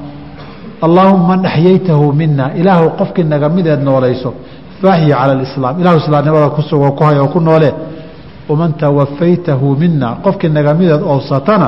[0.81, 4.33] allaahuma man axyaytahu mina ilaahu qofkii naga mideed noolayso
[4.81, 6.61] faahyi cala alislaam ilahu islaamnimada ku
[6.97, 7.73] ku hay oo ku noole.
[8.49, 11.67] Waman tawafaytahu mina qofkii naga mideed oobsatana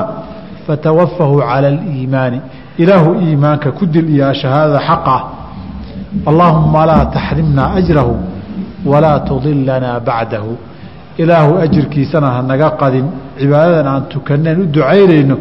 [0.66, 2.40] fatawafahu cala aliimaani
[2.78, 5.22] ilaahu iimaanka ku dil iyo shahaadada xaq ah
[6.30, 8.14] allaahuma laa taxrimnaa ajrahu
[8.90, 10.56] walaa tudilanaa bacdahu.
[11.18, 13.06] Ilaahu ajirkiisana hanaga qadin.
[13.38, 15.36] Cibaadadan aan tukaneen u ducaynayno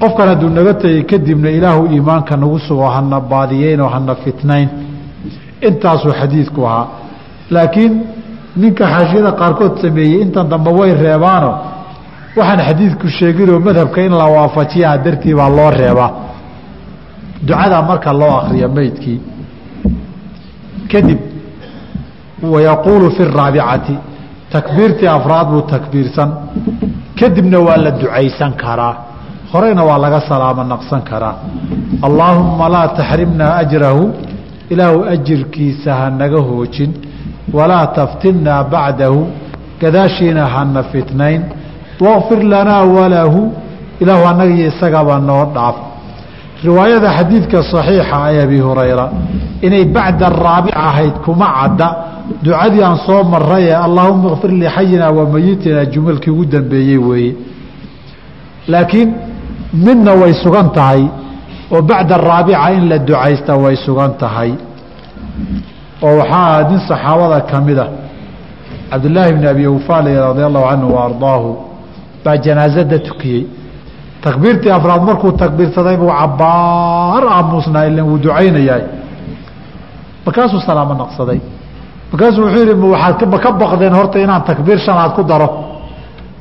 [0.00, 4.68] qofkan hadduu naga tegey kadibna ilaahu iimaanka nagu sugo hana baadiyeynoo hana fitnayn.
[5.68, 6.86] Intaasuu xadiidku ahaa.
[7.50, 7.92] Laakiin
[8.56, 11.50] ninka xaashiyada qaarkood sameeyey intan dambe way reebaano
[12.36, 16.10] waxaan xadiidku sheeginoo madhabka in la waafajiyaa dartii baa loo reebaa
[17.46, 19.18] ducadaa marka loo akriyo meydkii
[20.92, 21.18] kadib
[22.52, 23.94] wayaquulu fi raabicati
[24.54, 26.30] takbiirtii afraad buu takbiirsan
[27.20, 28.94] kadibna waa la ducaysan karaa.
[29.52, 31.34] Horeyna waa laga salaamo naqsan karaa.
[32.06, 34.04] Allaahumma laa taxrimnaa ajrahu
[34.72, 36.90] ilaahu ajirkiisa ha naga hoojin
[37.56, 39.20] walaa taftinnaa bacdahu
[39.80, 41.42] gadaashiina hana fitnayn
[42.00, 43.52] waqfir lanaa walahu
[44.00, 45.76] ilaahu annaga iyo isagaba noo dhaaf
[46.64, 49.06] riwaayada xadiidka saxiixa ee abi hurayra
[49.62, 51.88] inay bacda araabic ahayd kuma cadda
[52.42, 57.34] ducadii aan soo maray ee allaahuma kfir lixayina wa mayitina jumalkii ugu dambeeyey weeye
[58.68, 59.14] laakiin
[59.72, 61.02] midna way sugan tahay
[61.72, 64.52] oo bacda araabica in la ducaysta way sugan tahay
[66.02, 67.86] oo waxaa nin saxaabada ka mid a
[68.90, 71.67] cabdillaahi bni abi awfaali radia allahu canhu wa
[72.24, 73.42] baa janaasada tukiyey.
[74.24, 78.80] Takbiirtii afraad markuu takbiirsaday buu cabaar aamusnaa ilan wuu ducaynayaa.
[80.26, 81.40] Markaasuu salaamo naqsaday.
[82.12, 85.48] Markaasuu wuxuu yihi waxaad ka baqdeen horta inaan takbiir shanaad ku daro?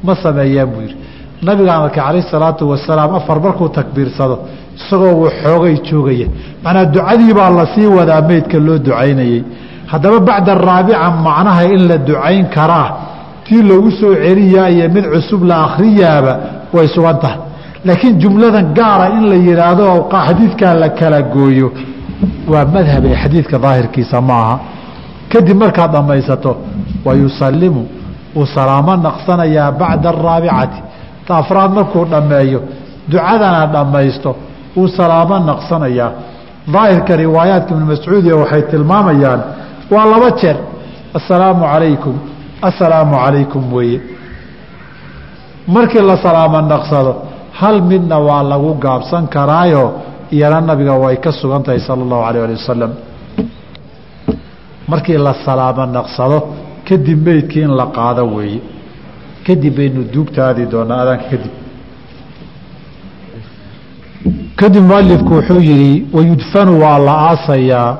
[0.05, 0.95] Ma sameeyaan buu yidhi.
[1.47, 4.35] Nabigaan arkay calayh salaatu wasalaam afar markuu takbiirsado
[4.77, 6.27] isagoo wuu xoogay joogaya.
[6.63, 9.43] Macnaa ducadii baa la sii wadaa meydka loo ducaynayey
[9.91, 12.87] haddaba bacda araabica macnaha in la ducayn karaa
[13.47, 16.33] tii loogu soo celiyaa iyo mid cusub la akhriyaaba
[16.73, 17.39] way sugan tahay.
[17.85, 19.87] Laakiin jumladan gaara in la yidhaahdo
[20.25, 21.67] xadiidkaa la kala gooyo
[22.51, 24.55] waa madhabe xadiidka daahirkiisa ma aha.
[25.31, 26.51] Kadib markaad dhammaysato
[27.05, 27.81] wayusalimu
[28.35, 30.79] uu salaamo naqsanayaa bacda araabicati
[31.39, 32.59] afraad markuu dhammeeyo
[33.11, 34.35] ducadana dhammaysto
[34.77, 36.11] uu salaamo naqsanayaa.
[36.73, 39.41] Daahirka riwaayaadka ibnu mascuudiya waxay tilmaamayaan
[39.93, 40.57] waa laba jeer
[41.17, 42.15] assalaamu calaykum
[42.61, 44.01] assalaamu calaykum weeye.
[45.67, 47.15] Markii la salaamo naqsado
[47.59, 49.93] hal midna waa lagu gaabsan karaayo
[50.31, 52.91] iyana nabiga way ka sugan tahay sala allahu alayh ali wasalam
[54.87, 56.37] markii la salaamo naqsado
[56.87, 58.61] kadib meydkii in la qaado weeye.
[59.45, 61.53] Kadib baynu duugtaadi doonaa adaanka kadib.
[64.55, 67.97] Kadib mualifku wuxuu yihi wayudfanu waa la aasayaa.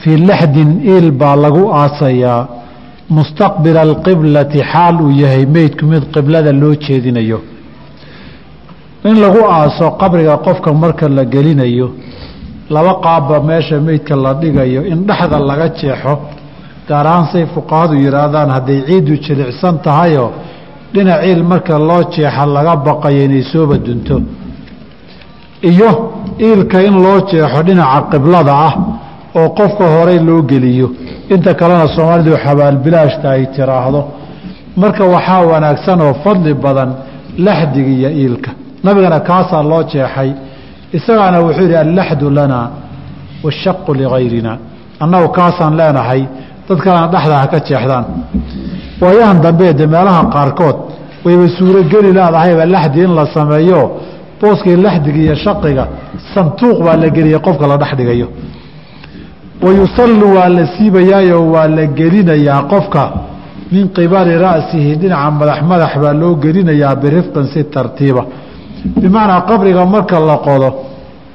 [0.00, 2.63] Fii laxdin iil baa lagu aasayaa
[3.10, 7.40] mustaqbila alqiblati xaal uu yahay meydku mid qiblada loo jeedinayo.
[9.04, 11.88] In lagu aaso qabriga qofka marka la gelinayo
[12.70, 16.14] laba qaabba meesha meydka la dhigayo in dhexda laga jeexo
[16.88, 20.30] gaar ahaan say fuqahadu yidhaahdaan hadday ciiddu jilicsan tahayoo
[20.94, 24.16] dhinac ciil marka loo jeexa laga baqayo inay sooba dunto.
[25.62, 25.90] Iyo
[26.40, 28.74] iilka in loo jeexo dhinaca qiblada ah
[29.38, 30.86] oo qofka horey loo geliyo.
[31.34, 34.00] Inta kalena soomaalidu xabaalbilaashta ay tiraahdo.
[34.82, 36.90] Marka waxaa wanaagsan oo fadli badan
[37.46, 38.50] laxdiga iyo iilka.
[38.84, 40.30] Nabigana kaasaa loo jeexay.
[40.96, 42.66] Isagaana wuxuu yidhi allaxdu lanaa
[43.44, 44.52] washaqu ligayrina.
[45.02, 46.22] Annagu kaasaan leenahay
[46.68, 48.04] dad kalena dhexda ha ka jeexdaan.
[49.02, 50.76] Waayahan dambe de meelaha qaarkood
[51.24, 53.80] wayba suurogeli leedahayba laxdi in la sameeyo.
[54.40, 55.84] Booskii laxdiga iyo shaqiga
[56.34, 58.28] santuuq baa la geliyay qofka la dhex dhigayo
[59.64, 63.02] wayusallu waa la siibayaayo waa la gelinayaa qofka
[63.72, 68.22] min qibali ra'sihi dhinaca madax madax baa loo gelinayaa birifqin si tartiiba
[69.02, 70.68] bimacnaa qabriga marka la qodo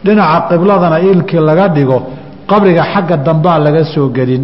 [0.06, 1.98] dhinaca qibladana ilkii laga dhigo
[2.52, 4.44] qabriga xagga dambaa laga soo gelin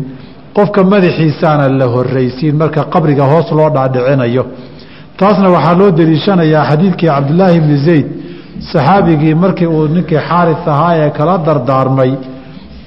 [0.57, 4.43] qofka madaxiisaana la horraysiin marka qabriga hoos loo dhaadhicinayo
[5.19, 8.07] taasna waxaa loo deliishanayaa xadiidkii cabdulaahi bni zayd
[8.71, 12.11] saxaabigii markii uu ninkii xaaris ahaa ee kala dardaarmay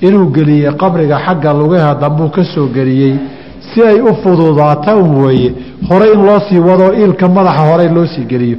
[0.07, 3.15] inuu geliyey qabriga xagga lugaha dambuu ka soo geliyey
[3.69, 5.53] si ay u fududaata un weeye.
[5.89, 8.57] Horey in loo sii wado ilka madaxa horey loo sii geliyo.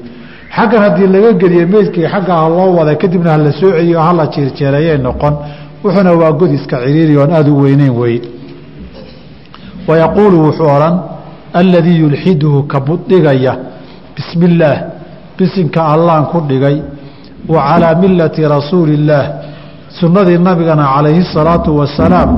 [0.55, 4.97] Xaggan haddii laga geliye meydkii xagga ha loo wada kadibna hala soo celiyo hala jeerjeereeyay
[4.97, 5.33] noqon.
[5.83, 8.21] Wuxuuna waa god iska ciriiri oon aada u weyneyn weye
[9.87, 10.95] wayaquulu wuxuu odhan
[11.53, 13.53] alladii yulxiduhu ka buddhigaya
[14.15, 14.77] bismi illaah
[15.37, 16.77] bisinka allaan ku dhigay.
[17.47, 19.25] Wa calaa millati rasuuli illaah
[19.99, 22.29] sunnadii nabigana calayhi salaatu wasalaam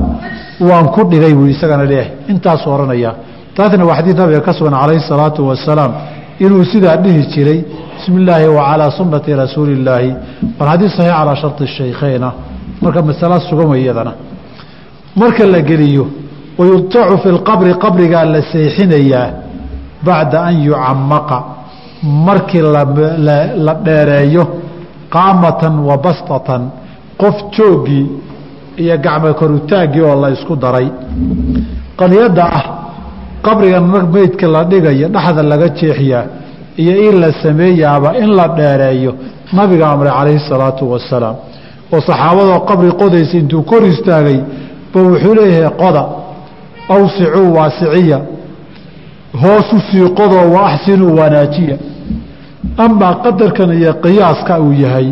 [0.60, 2.12] waan ku dhigay buu isagana leeyahay.
[2.32, 3.14] Intaasuu odhanayaa
[3.56, 5.92] taasna waa xadiid nabiga ka sugan calayhi salaatu wasalaam.
[6.44, 7.60] Inuu sidaa dhihi jiray
[7.96, 9.46] bismi illaahi wa calaa sunnati war
[10.70, 12.28] xadiid saxiix calaa sharti shaykheyna
[12.82, 14.12] marka masala sugan wey iyadana.
[15.16, 16.06] Marka la geliyo
[16.58, 19.30] wayudtacu fi lqabri qabrigaa la seexinayaa
[20.04, 21.38] bacda an yucamaqa
[22.02, 22.62] markii
[23.66, 24.44] la dheereeyo
[25.14, 26.81] qaamatan wa bastatan
[27.22, 28.06] qof jooggii
[28.82, 30.88] iyo gacmo korutaaggii oo la isku daray.
[31.98, 32.64] Qaniyadda ah
[33.46, 36.24] qabrigan meydka la dhigayo dhexda laga jeexiyaa
[36.82, 39.12] iyo in la sameeyaaba in la dheereeyo
[39.56, 41.36] nabiga amray calayhi salaatu wasalaam.
[41.92, 44.38] Oo saxaabadoo qabri qodaysa intuu kor istaagay
[44.92, 46.02] ba wuxuu leeyahay qoda
[46.94, 48.18] awsicuu waasiciya
[49.42, 51.76] hoosu sii qodoo wa axsinuu wanaajiya.
[52.84, 55.08] Amaa qadarkan iyo qiyaaska uu yahay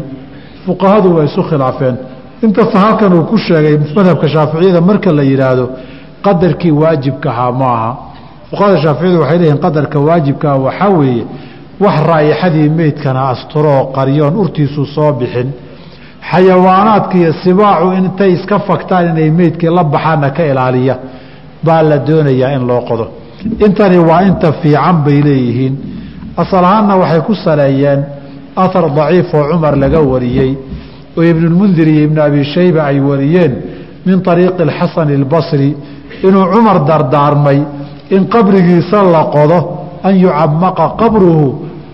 [0.66, 1.96] fuqahadu way isu khilaafeen.
[2.42, 5.64] Inkasta halkan uu ku sheegay madhabka shaaficiyada marka la yidhaahdo
[6.26, 7.90] qadarkii waajibkahaa ma aha.
[8.50, 11.24] Fuqahada shaaficiyadu waxay leeyihiin qadarka waajibkaha waxaa weeye
[11.84, 15.48] wax raa'ixadii meydkana asturoo qaryoon urtiisu soo bixin.
[16.30, 20.94] Xayawaanaadka iyo sibaacu intay iska fagtaan inay meydkii la baxaana ka ilaaliya
[21.66, 23.06] baa la doonayaa in loo qodo.
[23.66, 25.74] Intani waa inta fiican bay leeyihiin.
[26.36, 28.00] Asal ahaanna waxay ku saleeyeen
[28.56, 30.52] ahar daciif oo cumar laga wariyey
[31.16, 33.52] oo ibnulmundir iyo ibnu abi shayba ay wariyeen
[34.06, 35.76] min ariiqi alxasani albasri
[36.26, 37.58] inuu cumar dardaarmay
[38.10, 39.58] in qabrigiisa la qodo
[40.02, 41.46] an yucamaqa qabruhu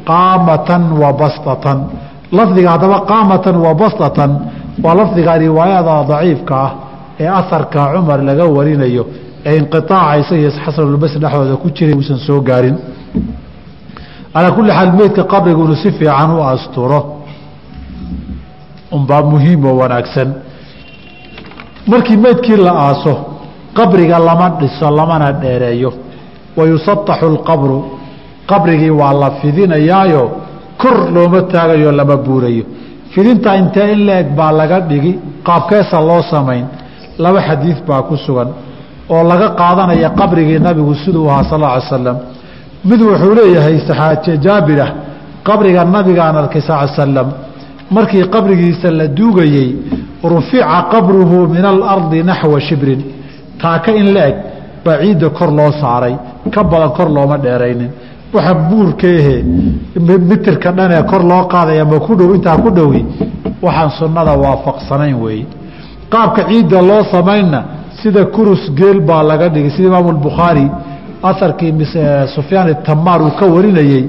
[0.07, 1.79] qaamatan wa bastatan.
[2.33, 4.31] Lafdiga haddaba qaamatan wa bastatan
[4.85, 6.71] waa lafdiga riwaayada daciifka ah
[7.21, 9.03] ee aharka cumar laga warinayo
[9.47, 12.77] ee inqiaaca isagiyo xasanulbasri dhexdooda ku jiray uusan soo gaarin
[14.37, 17.01] calaa kulli xaal meydka qabrigu inuu si fiican u asturo.
[18.97, 20.29] Unbaa muhiim oo wanaagsan.
[21.91, 23.13] Markii meydkii la aaso
[23.79, 25.91] qabriga lama dhiso lamana dheereeyo.
[26.57, 27.77] Wayusataxu lqabru
[28.51, 30.23] qabrigii waa la fidinayaayo
[30.83, 32.65] kor looma taagayo lama buurayo.
[33.13, 35.13] Fidinta intee in la-eg baa laga dhigi
[35.47, 36.65] qaabkeesa loo samayn.
[37.19, 38.49] Laba xadiid baa ku sugan
[39.15, 42.17] oo laga qaadanaya qabrigii nabigu siduu ahaa sal ly slam
[42.91, 43.77] mid wuxuu leeyahay
[44.47, 44.91] jaabirah
[45.47, 47.29] qabriga nabigaan arkay sal slam
[47.91, 49.69] markii qabrigiisa la duugayey
[50.33, 53.01] rufica qabruhu min alardi naxwa shibrin.
[53.61, 54.37] Taaka in la eg
[54.85, 56.15] baa ciidda kor loo saaray
[56.55, 57.91] ka badan kor looma dheeraynin.
[58.35, 59.37] Waxa buurkeehe
[60.31, 63.05] mitirka dhanee kor loo qaadaya ma ku dhow intaa ku dhowi
[63.63, 65.47] waxaan sunnada waafaqsanayn weeye
[66.13, 67.61] qaabka ciidda loo samaynna
[68.03, 70.67] sida kurus geel baa laga dhigay sida imaamu albukhaari
[71.31, 71.73] aharkii
[72.37, 74.03] sufyaan itamaar uu ka warinayey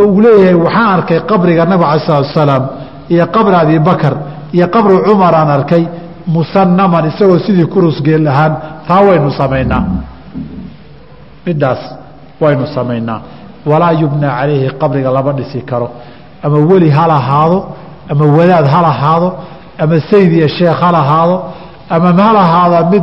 [0.00, 2.64] oo uu leeyahay waxaan arkay qabriga nabig ala slat salaam
[3.14, 4.14] iyo qabri abibakar
[4.56, 5.82] iyo qabri cumar aan arkay
[6.34, 8.52] musanaman isagoo sidii kurus geel ahaan
[8.88, 9.82] taa waynu samaynaa.
[11.46, 11.82] Midhaas
[12.40, 13.20] waynu samaynaa.
[13.70, 15.88] Walaa yubnaa calayhi qabriga lama dhisi karo.
[16.42, 17.58] Ama weli hal ahaado
[18.10, 19.28] ama wadaad hal ahaado
[19.82, 21.36] ama sayd iyo sheekh hal ahaado
[21.94, 23.02] ama hal ahaada mid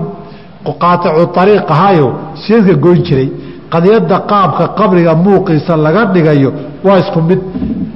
[0.84, 2.08] qaaticu ariiq ahaayo
[2.44, 3.30] siidka goyn jiray
[3.74, 6.50] qadiyadda qaabka qabriga muuqiisa laga dhigayo
[6.86, 7.40] waa isku mid.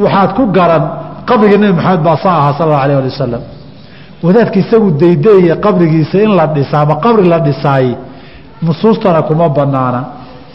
[0.04, 0.84] Waxaad ku garan
[1.30, 3.42] qabriga nebi maxamed baa saa ahaa sal alla alah ali wasalam
[4.26, 7.96] wadaadka isagu daydaeye qabrigiisa in la dhisa ama qabri la dhisaayey
[8.66, 10.02] nusuustana kuma banaana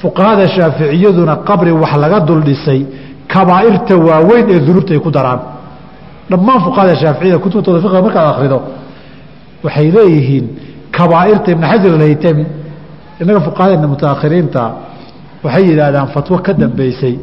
[0.02, 2.80] fuqahada shaaficiyaduna qabri wax laga dul dhisay
[3.34, 5.40] kabaa'irta waaweyn ee dunuubta ay ku daraan.
[6.30, 8.58] Dhammaan fuqahada shaaficiyada kutubtooda fiqiga markaad akhrido
[9.64, 10.44] waxay leeyihiin
[10.98, 12.44] kabaa'irta ibn xajar alhaytami
[13.20, 14.62] innaga fuqahadeena mutaakhiriinta
[15.47, 17.14] waxay yidhaahdaan fatwo ka dambeysay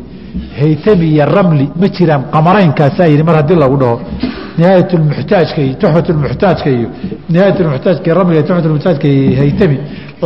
[0.59, 3.95] haytami iyo ramli ma jiraan qamaraynkaasa yidhi mar haddii lagu dhaho.
[4.57, 6.87] Nihaayat lmuxtaajka iyo tuxfat lmuxtaajka iyo
[7.31, 9.77] nihaayat lmuxtaajka iyo ramliga tuxfat lmuxtaajka iyo haytami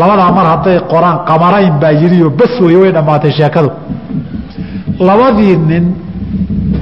[0.02, 3.70] labadaa mar hadday qoraan qamarayn baa yidhiyo bas weeye way dhammaatay sheekadu.
[5.08, 5.86] Labadii nin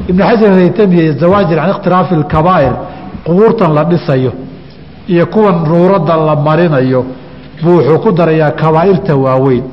[0.09, 2.74] ibn xajar haytami iyo zawaajir can ikhtiraafi alkabaa'ir
[3.26, 4.32] qubuurtan la dhisayo
[5.13, 7.01] iyo kuwan ruuradda la marinayo
[7.63, 9.63] buu wuxuu ku darayaa kabaa'irta waaweyn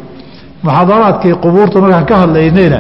[0.64, 2.78] muxaadaraadkii qubuurta markaan ka hadlaynayna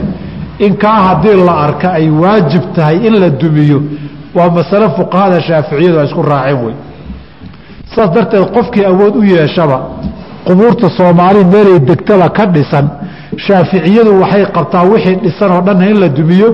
[0.58, 3.82] in kaa haddii la arka ay waajib tahay in la dumiyo
[4.34, 6.74] waa masale fuqahada shaaficiyadu ay isku raaceen wey
[7.94, 9.78] saas darteed qofkii awood u yeeshaba
[10.46, 12.86] qubuurta soomaali meelay degtaba ka dhisan
[13.46, 16.48] shaaficiyadu waxay qabtaa wixii dhisan oo dhanna in la dumiyo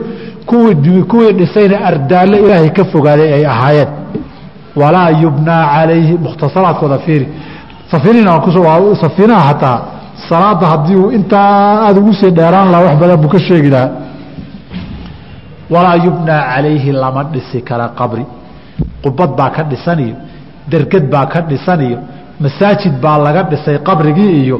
[1.11, 3.89] kuwii dhisayna ardaalle ilaahay ka fogaaday ay ahaayeen.
[4.77, 7.29] Walaa yubnaa calayhi mukhtasaraadkooda fiiri.
[7.91, 9.79] Safiinaha hataa
[10.29, 13.91] salaada haddii uu intaa aada ugu sii dheeraan laha wax badan buu ka sheegi lahaa
[15.75, 18.25] walaa yubnaa calayhi lama dhisi kara qabri.
[19.05, 20.17] Qubad baa ka dhisan iyo
[20.71, 21.99] derged baa ka dhisan iyo
[22.43, 24.57] masaajid baa laga dhisay qabrigii iyo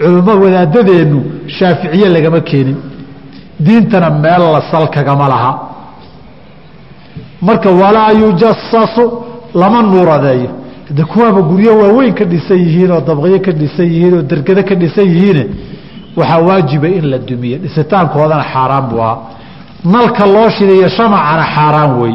[0.00, 1.18] culummo wadaadadeennu
[1.56, 2.76] shaaficiye lagama keenin.
[3.64, 5.52] Diintana meel la salkagama laha.
[7.46, 9.04] Marka walaa yujasasu
[9.60, 10.50] lama nuuradeeyo
[10.96, 14.74] de kuwaaba guryo waaweyn ka dhisan yihiin oo dabqyo ka dhisan yihiin oo dergado ka
[14.82, 15.44] dhisan yihiine
[16.16, 19.18] waxaa waajiba in la dumiye dhisitaankoodana xaaraan buu ahaa
[19.94, 22.14] nalka loo shidayo shamacana xaaraan wey.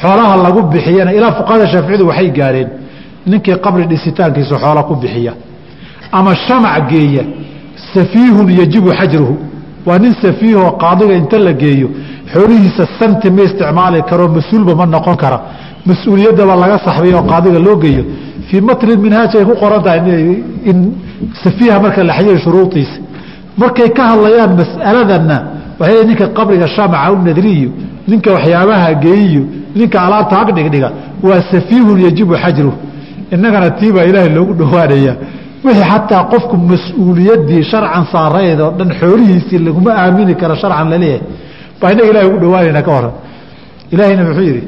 [0.00, 2.68] Xoolaha lagu bixiyana ilaa fuqahada shaaficiyadu waxay gaareen
[3.30, 5.32] ninkii qabri dhisitaankiisa xoola ku bixiya.
[6.18, 7.22] Ama shamac geeya
[7.94, 9.34] safiihun yajibu xajruhu.
[9.86, 11.88] Waa nin safiihoo qaadiga inta la geeyo
[12.32, 15.38] xoolihiisa santi ma isticmaali karo mas'uulba ma noqon kara
[15.88, 18.04] mas'uuliyaddaba laga saxbay oo qaadiga loo geeyo.
[18.48, 20.00] Fii matni minhaaj ay ku qoran tahay
[20.70, 20.78] in
[21.42, 22.96] safiiha marka la xajiyo shuruudiisa.
[23.60, 25.36] Markay ka hadlayaan mas'aladana
[25.80, 27.70] waxay ninka qabriga shamaca u nadriyo
[28.10, 29.42] ninka waxyaabaha geeyiyo
[29.78, 30.88] ninka alaabta hag dhigdhiga
[31.26, 32.76] waa safiihun yajibu xajruhu.
[33.34, 35.12] Innagana tiibaa ilaahay loogu dhowaanaya
[35.64, 41.22] wixii xataa qofku mas'uuliyaddii sharcan saarayd oo dhan xoolihiisii laguma aamini karo sharcan la leeyahay
[41.80, 43.12] baa innaga ilahay ugu dhowaanayna ka horan.
[43.92, 44.62] Ilaahayna muxuu yidhi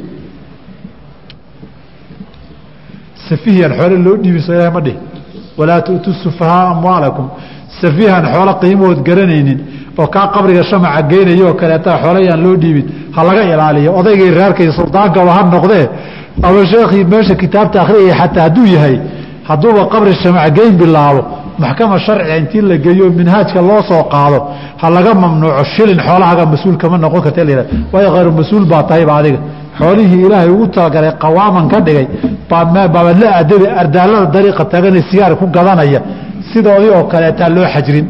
[3.28, 4.98] safiihan xoole loo dhiibiso ilahay ma dhihi.
[5.58, 7.26] Walaa tu'tuu sufahaa amwaalakum.
[7.80, 9.58] Safiihan xoolo qiimahood garanaynin
[9.98, 13.90] oo kaa qabriga shamaca geynaya oo kaleeta xoolayaan loo dhiibin ha laga ilaaliyo.
[14.00, 15.84] Odaygii reerkay sultaankaba ha noqdee.
[16.46, 18.96] Ama sheekhii meesha kitaabta akhriyaya xataa hadduu yahay
[19.48, 21.20] hadduuba qabri shamac geyn bilaabo
[21.62, 24.38] maxkama sharciga intii la geeyo minhaajka loo soo qaado
[24.80, 27.42] ha laga mamnuuco shilin xoolahaga mas'uul kama noqon karta.
[27.92, 29.38] Waayo khayru mas'uul baa tahayba adiga.
[29.78, 32.06] Xoolihii ilaahay ugu talagalay qawaaman ka dhigay
[32.50, 36.00] baabadla adabi ardaalada dariiqa tagana sigaar ku gadanaya
[36.52, 38.06] sidoodii oo kaleetaa loo xajrin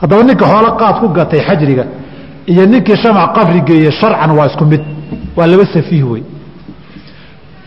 [0.00, 1.84] haddaba ninka xoolo qaad ku gatay xajriga
[2.52, 4.82] iyo ninkii shamac qabri geeye sharcan waa isku mid
[5.36, 6.22] waa laba safiih wey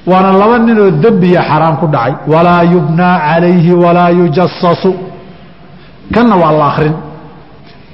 [0.09, 2.13] waana laba ninoo dembiya xaraam ku dhacay.
[2.33, 4.91] Walaa yubnaa calayhi walaa yujasasu
[6.13, 6.95] kanna waa la akrin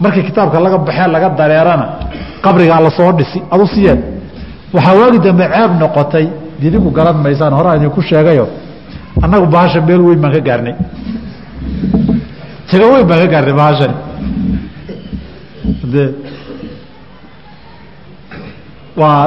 [0.01, 1.85] markii kitaabka laga baxee laga dareerana
[2.43, 3.39] qabrigaa la soo dhisi.
[3.53, 3.99] Adu siyeed
[4.73, 6.25] waxaa waagi dambe ceeb noqotay
[6.61, 8.45] didinku garan maysaan horaa idinku sheegayo
[9.23, 10.75] annagu bahasha meel weyn baan ka gaarnay.
[12.69, 13.95] Taga weyn baan ka gaarnay bahashani
[15.93, 16.03] de
[18.97, 19.23] waa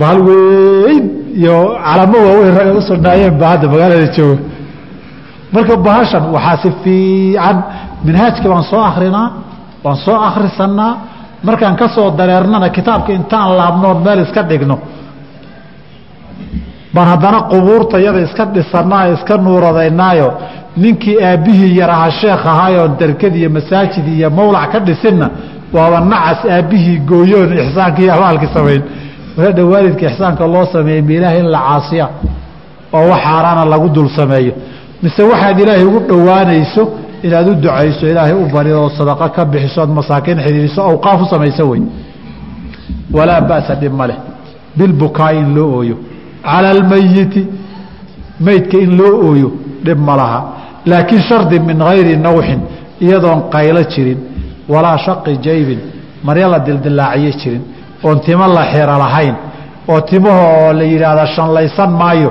[0.00, 1.04] bahal weyn
[1.40, 4.38] iyo calamo waaweyn ragga u sugnaayeen baa hadda magaalada jooga.
[5.54, 7.56] Marka bahashan waxaa si fiican
[8.06, 9.26] minhaajka waan soo akrinaa
[9.84, 10.90] waan soo akrisanaa
[11.46, 14.76] markaan ka soo dareernana kitaabka intaan laabnoon meel iska dhigno
[16.94, 20.32] baan haddana qubuurtayada iska dhisanaa iska nuuradaynaayo
[20.76, 25.30] ninkii aabbihii yaraha sheekh ahaayoon darkad iyo masaajid iyo mawlac ka dhisinna
[25.72, 28.82] waaba nacas aabbihii gooyoon ixsaankii abaalkii samayn
[29.38, 32.08] waadha waalidka ixsaanka loo sameeyey ma in la caasiya
[32.92, 34.52] oo wax xaaraana lagu dul sameeyo.
[35.02, 36.82] Mise waxaad ilaahay ugu dhowaanayso
[37.22, 41.26] inaad u ducayso ilaahay u barido oo sadaqo ka bixiso ood masaakiin xidhiiriso awqaaf u
[41.30, 41.82] samayso wey.
[43.12, 44.18] Walaa ba'sa dhib leh.
[44.76, 45.96] Bilbukaa in loo ooyo
[46.46, 47.42] cala almayiti
[48.46, 49.48] meydka in loo ooyo
[49.86, 50.40] dhib ma laha
[50.90, 52.60] laakiin shardi min hayri nawxin
[53.04, 54.18] iyadoon qaylo jirin
[54.72, 55.80] walaa shaqi jaybin
[56.26, 57.62] marya la dildilaaciyo jirin
[58.06, 59.34] oon timo la xiro lahayn
[59.92, 62.30] oo timaho oo la yidhaahda shanlaysan maayo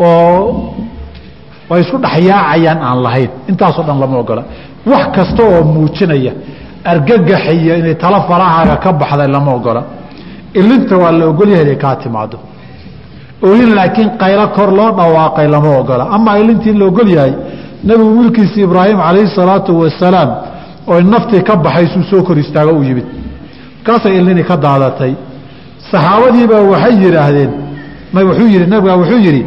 [0.00, 0.72] oo
[1.70, 4.42] way isku dhexyaacayaan aan lahayn intaasoo dhan lama ogola
[4.90, 6.32] wax kasta oo muujinaya
[6.92, 9.82] argagaxiyo inay talo farahaaga ka baxday lama ogola
[10.60, 12.36] ilinta waa la ogolyahay inay kaa timaado
[13.42, 16.04] ooyin laakiin qaylo kor loo dhawaaqay lama ogola.
[16.16, 17.32] Amaa ilintii la ogol yahay
[17.84, 20.30] nabigu wiilkiisi ibraahim calayhi salaatu wasalaam
[20.88, 23.06] oo naftii ka baxaysuu soo kor istaago u yimid.
[23.86, 25.12] Markaasay ilini ka daadatay.
[25.90, 27.50] Saxaabadiibaa waxay yidhaahdeen
[28.14, 29.42] wuxuu yihi nabigaa wuxuu yidhi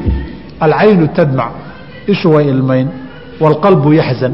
[0.65, 1.51] alcaynu tadmac
[2.07, 2.87] ishu way ilmayn
[3.41, 4.33] waalqalbu yaxzan.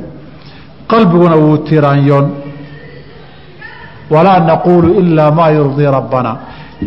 [0.91, 2.25] Qalbiguna wuu tiraanyoon.
[4.13, 6.31] Walaa naquulu ilaa maa yurdii rabbana.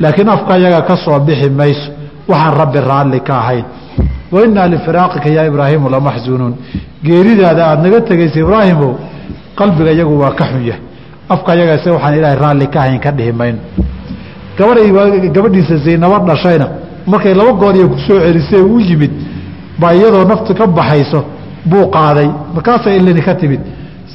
[0.01, 1.91] Laakiin afka yaga ka soo bixi mayso
[2.29, 3.65] waxaan rabbi raalli ka ahayn.
[4.33, 6.55] Wainaa lifiraaqika yaa ibraahimu lamaxsunuun
[7.07, 8.93] geeridaada aada naga tegaysa ibraahimow
[9.59, 10.83] qalbiga iyagu waa ka xun yahay.
[11.29, 13.59] Afka yagase waxaan ilaahay raalli ka ahayn ka dhihi mayno
[14.59, 16.67] gabadhay gabadhiisa zaynabo dhashayna.
[17.07, 19.13] Markay laba goor iyo ku soo celisay u yimid
[19.81, 21.25] baa iyadoo naftu ka baxayso
[21.65, 22.29] buu qaaday.
[22.55, 23.61] Markaasay ilini ka timid.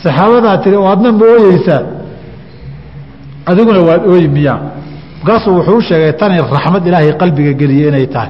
[0.04, 1.26] Saxaabadaa tiri oo adna ma
[3.46, 4.60] adiguna waad ooyi miyaa
[5.24, 8.30] markaasuu wuxuu sheegay tani raxmad ilaahay qalbiga geliye inay tahay.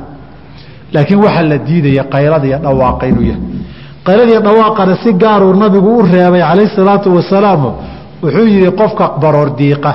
[0.93, 3.41] Laakiin waxaa la diidaya qaylada iyo dhawaaqa inuu yahay.
[4.05, 7.61] Qaylada iyo dhawaaqana si gaaruu nabigu u reebay calayhi salaatu wasalaam
[8.23, 9.91] wuxuu yihi qofka baroor diiqa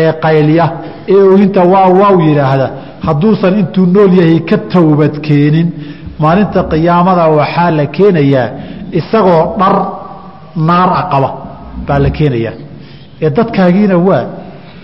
[0.00, 0.66] ee qaylya
[1.14, 2.66] ee ooyinta waa waaw yidhaahda
[3.06, 5.68] hadduusan intuu nool yahay ka towbadkeenin
[6.22, 8.46] maalinta qiyaamada waxaa la keenayaa
[8.98, 9.74] isagoo dhar
[10.68, 11.28] naar a qaba
[11.86, 12.54] baa la keenayaa.
[13.24, 14.22] Ee dadkaagiina waa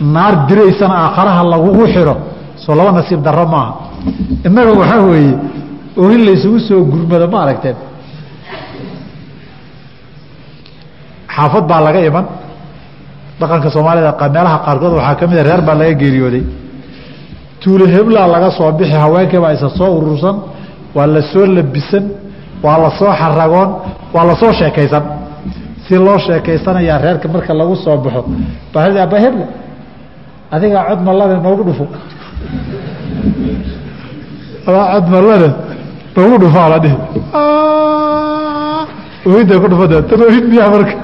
[0.01, 2.17] naar diraysana aakharaha lagugu xiro
[2.57, 3.73] soo laba nasiib darro maaha.
[4.47, 5.35] Innaga waxaa weeye
[5.97, 7.77] oohin laysugu soo gurmado ma aragteen?
[11.35, 12.27] Xaafad baa laga iman.
[13.41, 16.45] Dhaqanka soomaalida meelaha qaarkood waxaa ka mida reer baa laga geeriyooday.
[17.61, 20.37] Tuulo heblaa laga soo bixi haweenkii baa isa soo urursan
[20.97, 22.05] waa la soo labisan
[22.65, 23.71] waa la soo xaragoon
[24.15, 25.03] waa la soo sheekaysan.
[25.87, 28.25] Si loo sheekaysanayaa reerka marka lagu soo baxo.
[28.73, 29.47] Ba hebla
[30.55, 31.85] adigaa cod mallane noogu dhufo.
[34.69, 35.49] Adaa cod mallane
[36.17, 36.97] noogu dhufaa la dhihi
[39.29, 40.95] oohinta ku dhufada tan oohin miyaa marka